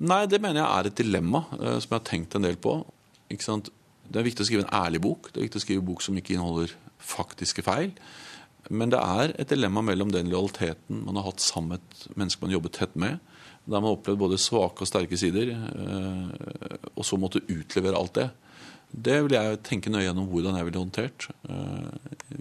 [0.01, 2.79] Nei, det mener jeg er et dilemma uh, som jeg har tenkt en del på.
[3.29, 5.29] Det er viktig å skrive en ærlig bok.
[5.29, 7.93] Det er viktig å skrive en bok som ikke inneholder faktiske feil.
[8.73, 12.41] Men det er et dilemma mellom den lojaliteten man har hatt sammen med et menneske
[12.41, 13.21] man jobbet tett med,
[13.65, 18.15] der man opplevde opplevd både svake og sterke sider, uh, og så måtte utlevere alt
[18.17, 18.29] det.
[18.91, 21.91] Det vil jeg tenke nøye gjennom hvordan jeg ville håndtert uh,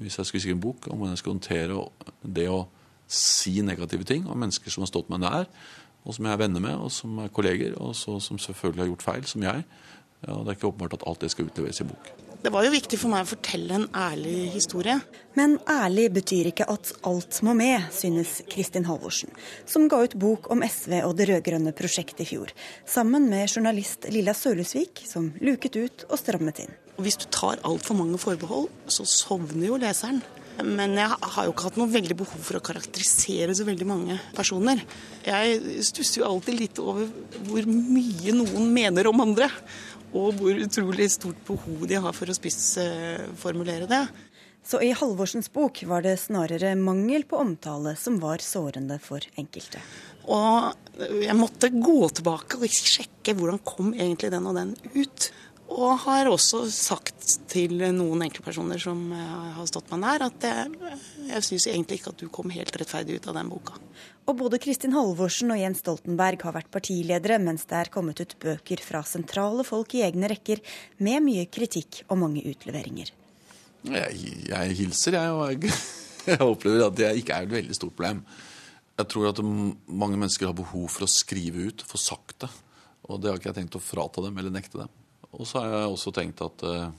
[0.00, 1.84] hvis jeg skulle skrive en bok om hvordan jeg skulle håndtere
[2.24, 2.64] det å
[3.10, 5.46] si negative ting om mennesker som har stått meg nær,
[6.06, 9.06] og som jeg er venner med, og som er kolleger, og som selvfølgelig har gjort
[9.06, 9.64] feil, som jeg.
[10.24, 12.29] Ja, det er ikke åpenbart at alt det skal utleveres i bok.
[12.40, 14.94] Det var jo viktig for meg å fortelle en ærlig historie.
[15.36, 19.28] Men ærlig betyr ikke at alt må med, synes Kristin Halvorsen,
[19.68, 22.54] som ga ut bok om SV og det rød-grønne prosjektet i fjor,
[22.88, 26.72] sammen med journalist Lilla Sølhusvik, som luket ut og strammet inn.
[27.00, 30.24] Hvis du tar altfor mange forbehold, så sovner jo leseren.
[30.64, 34.16] Men jeg har jo ikke hatt noe veldig behov for å karakterisere så veldig mange
[34.36, 34.80] personer.
[35.24, 37.08] Jeg stusser jo alltid litt over
[37.46, 39.48] hvor mye noen mener om andre.
[40.10, 44.04] Og hvor utrolig stort behov de har for å spissformulere det.
[44.66, 49.80] Så i Halvorsens bok var det snarere mangel på omtale som var sårende for enkelte.
[50.30, 55.30] Og jeg måtte gå tilbake og sjekke hvordan kom egentlig den og den ut.
[55.70, 60.94] Og har også sagt til noen enkeltpersoner som eh, har stått meg nær, at jeg,
[61.28, 63.78] jeg syns egentlig ikke at du kom helt rettferdig ut av den boka.
[64.30, 68.36] Og både Kristin Halvorsen og Jens Stoltenberg har vært partiledere, mens det er kommet ut
[68.38, 70.60] bøker fra sentrale folk i egne rekker
[71.02, 73.10] med mye kritikk og mange utleveringer.
[73.90, 75.32] Jeg, jeg hilser, jeg.
[75.34, 75.72] Og jeg,
[76.30, 78.20] jeg opplever at det ikke er et veldig stort problem.
[79.00, 82.50] Jeg tror at mange mennesker har behov for å skrive ut, få sagt det.
[83.10, 84.92] Og det har ikke jeg tenkt å frata dem eller nekte dem.
[85.34, 86.92] Og så har jeg også tenkt at, eh,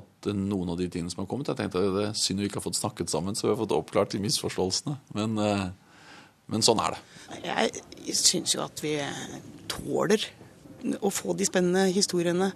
[0.00, 2.50] at noen av de tingene som har kommet Jeg tenkte at det er synd vi
[2.50, 4.96] ikke har fått snakket sammen, så vi har fått oppklart de misforståelsene.
[5.14, 5.70] Men, eh,
[6.50, 7.02] men sånn er det.
[7.46, 8.96] Jeg syns jo at vi
[9.70, 10.24] tåler
[11.00, 12.52] å få de spennende historiene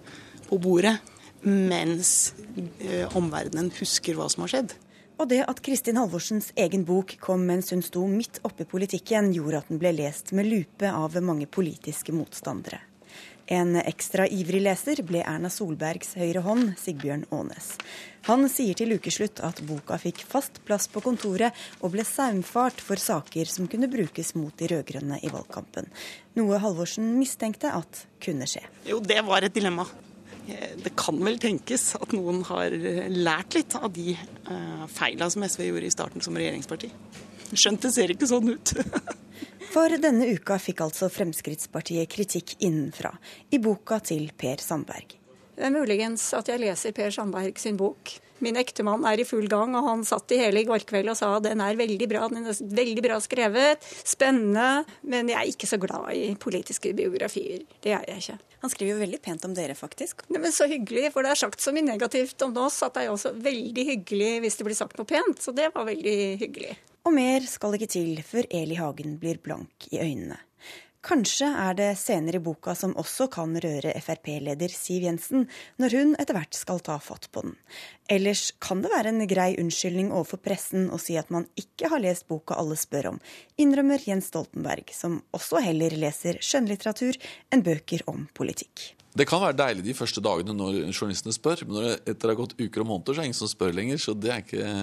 [0.49, 0.97] på bordet
[1.45, 2.33] mens
[2.81, 4.73] eh, omverdenen husker hva som har skjedd.
[5.15, 9.31] Og det at Kristin Halvorsens egen bok kom mens hun sto midt oppe i politikken,
[9.35, 12.81] gjorde at den ble lest med lupe av mange politiske motstandere.
[13.45, 17.75] En ekstra ivrig leser ble Erna Solbergs høyre hånd, Sigbjørn Aanes.
[18.25, 21.53] Han sier til ukeslutt at boka fikk fast plass på kontoret
[21.85, 25.91] og ble saumfart for saker som kunne brukes mot de rød-grønne i valgkampen.
[26.39, 28.63] Noe Halvorsen mistenkte at kunne skje.
[28.89, 29.85] Jo, det var et dilemma.
[30.45, 32.73] Det kan vel tenkes at noen har
[33.13, 34.13] lært litt av de
[34.49, 36.91] uh, feila som SV gjorde i starten som regjeringsparti.
[37.53, 38.73] Skjønt det ser ikke sånn ut.
[39.75, 43.11] For denne uka fikk altså Fremskrittspartiet kritikk innenfra,
[43.51, 45.17] i boka til Per Sandberg.
[45.55, 48.15] Det er muligens at jeg leser Per Sandberg sin bok.
[48.43, 51.15] Min ektemann er i full gang, og han satt i hele i går kveld og
[51.15, 52.25] sa den er veldig bra.
[52.31, 57.63] Den er veldig bra skrevet, spennende, men jeg er ikke så glad i politiske biografier.
[57.83, 58.37] Det er jeg ikke.
[58.65, 60.25] Han skriver jo veldig pent om dere, faktisk.
[60.27, 63.05] Nei, men Så hyggelig, for det er sagt så mye negativt om oss at det
[63.05, 65.39] er også veldig hyggelig hvis det blir sagt noe pent.
[65.39, 66.75] Så det var veldig hyggelig.
[67.05, 70.39] Og mer skal ikke til før Eli Hagen blir blank i øynene.
[71.05, 75.43] Kanskje er det senere i boka som også kan røre Frp-leder Siv Jensen,
[75.77, 77.53] når hun etter hvert skal ta fatt på den.
[78.09, 82.01] Ellers kan det være en grei unnskyldning overfor pressen å si at man ikke har
[82.01, 83.19] lest boka alle spør om,
[83.61, 87.21] innrømmer Jens Stoltenberg, som også heller leser skjønnlitteratur
[87.53, 88.95] enn bøker om politikk.
[89.15, 92.41] Det kan være deilig de første dagene når journalistene spør, men når det etter har
[92.41, 94.01] gått uker og måneder, så er det ingen som spør lenger.
[94.01, 94.73] Så det er ikke,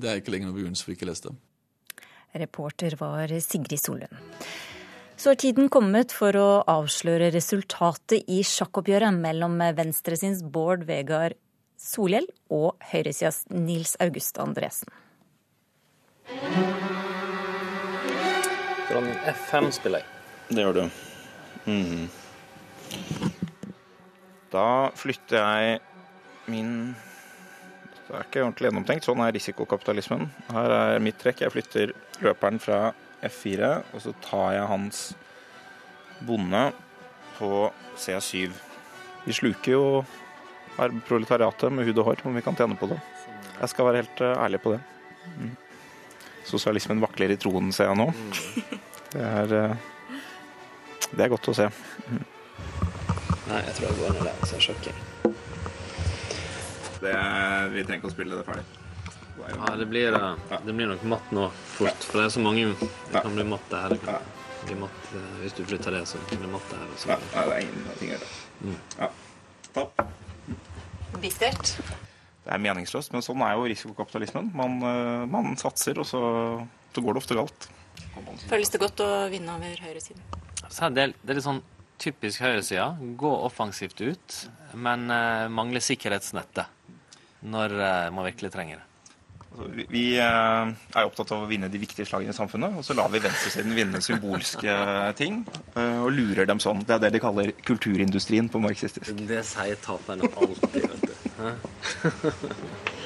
[0.00, 1.38] det er ikke lenger noen begrunnelse for ikke å lese dem.
[2.32, 4.14] Reporter var Sigrid Solund.
[5.20, 11.34] Så er tiden kommet for å avsløre resultatet i sjakkoppgjøret mellom venstresins Bård Vegar
[11.80, 14.88] Solhjell og høyresidas Nils August Andresen.
[18.88, 20.08] Dronning F5 spiller jeg.
[20.50, 20.82] Det gjør du.
[21.68, 22.08] Mm.
[24.50, 24.66] Da
[24.98, 25.78] flytter jeg
[26.50, 26.72] min
[28.10, 29.06] Det er ikke ordentlig gjennomtenkt.
[29.06, 30.24] Sånn er risikokapitalismen.
[30.50, 31.44] Her er mitt trekk.
[31.44, 31.92] Jeg flytter
[32.24, 32.78] løperen fra
[33.22, 35.02] F4, og så tar jeg hans
[36.26, 36.64] bonde
[37.36, 37.68] på
[38.02, 38.50] C7.
[39.28, 39.84] Vi sluker jo
[41.06, 42.98] proletariatet med hud og hår, om vi kan tjene på det.
[43.60, 44.80] Jeg skal være helt eh, ærlig på det.
[45.36, 45.54] Mm.
[46.50, 48.08] Sosialismen vakler i troen, ser jeg nå.
[49.12, 49.76] Det er, eh,
[51.10, 51.70] Det er godt å se.
[52.10, 55.00] Nei, jeg tror jeg går ned der, så er sjakking.
[57.00, 57.16] Det,
[57.72, 58.66] vi trenger ikke å spille det ferdig.
[59.48, 62.74] Ja, det blir, eh, det blir nok matt nå fort, for det er så mange
[62.76, 64.20] Det kan bli matt her Det kan
[64.66, 67.16] bli matt, eh, hvis du flytter det, så kan det bli matt her Og så.
[67.16, 68.28] Ja, det er ingenting å gjøre.
[68.60, 68.78] Mm.
[68.98, 69.08] Ja.
[71.20, 71.74] Bittert.
[72.44, 74.52] Det er meningsløst, men sånn er jo risikokapitalismen.
[74.56, 76.22] Man, eh, man satser, og så,
[76.94, 77.68] så går det ofte galt.
[78.48, 80.22] Føles det godt å vinne over høyresiden?
[80.68, 81.62] Så er det, det er litt sånn
[82.00, 82.92] typisk høyresida.
[83.20, 84.36] Gå offensivt ut,
[84.74, 85.08] men
[85.52, 86.79] mangler sikkerhetsnettet
[87.42, 88.86] når uh, man virkelig trenger det.
[89.50, 92.84] Altså, vi vi eh, er opptatt av å vinne de viktige slagene i samfunnet, og
[92.86, 94.76] så lar vi venstresiden vinne symbolske
[95.18, 95.40] ting
[95.74, 96.84] eh, og lurer dem sånn.
[96.86, 99.10] Det er det de kaller kulturindustrien på marxistisk.
[99.26, 101.14] Det sier taperne alltid, vet du.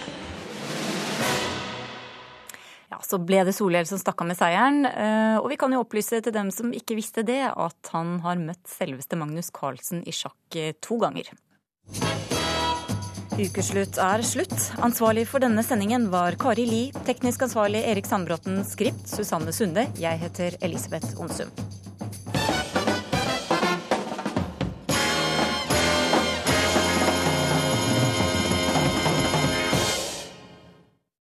[2.93, 4.85] Ja, Så ble det Solhjell som stakk av med seieren.
[4.87, 8.37] eh, Og vi kan jo opplyse til dem som ikke visste det, at han har
[8.37, 11.33] møtt selveste Magnus Carlsen i sjakk eh, to ganger.
[13.35, 14.55] Ukeslutt er slutt.
[14.87, 19.89] Ansvarlig for denne sendingen var Kari Li, teknisk ansvarlig Erik Sandbråten, skript Susanne Sunde.
[19.99, 21.51] Jeg heter Elisabeth Onsum.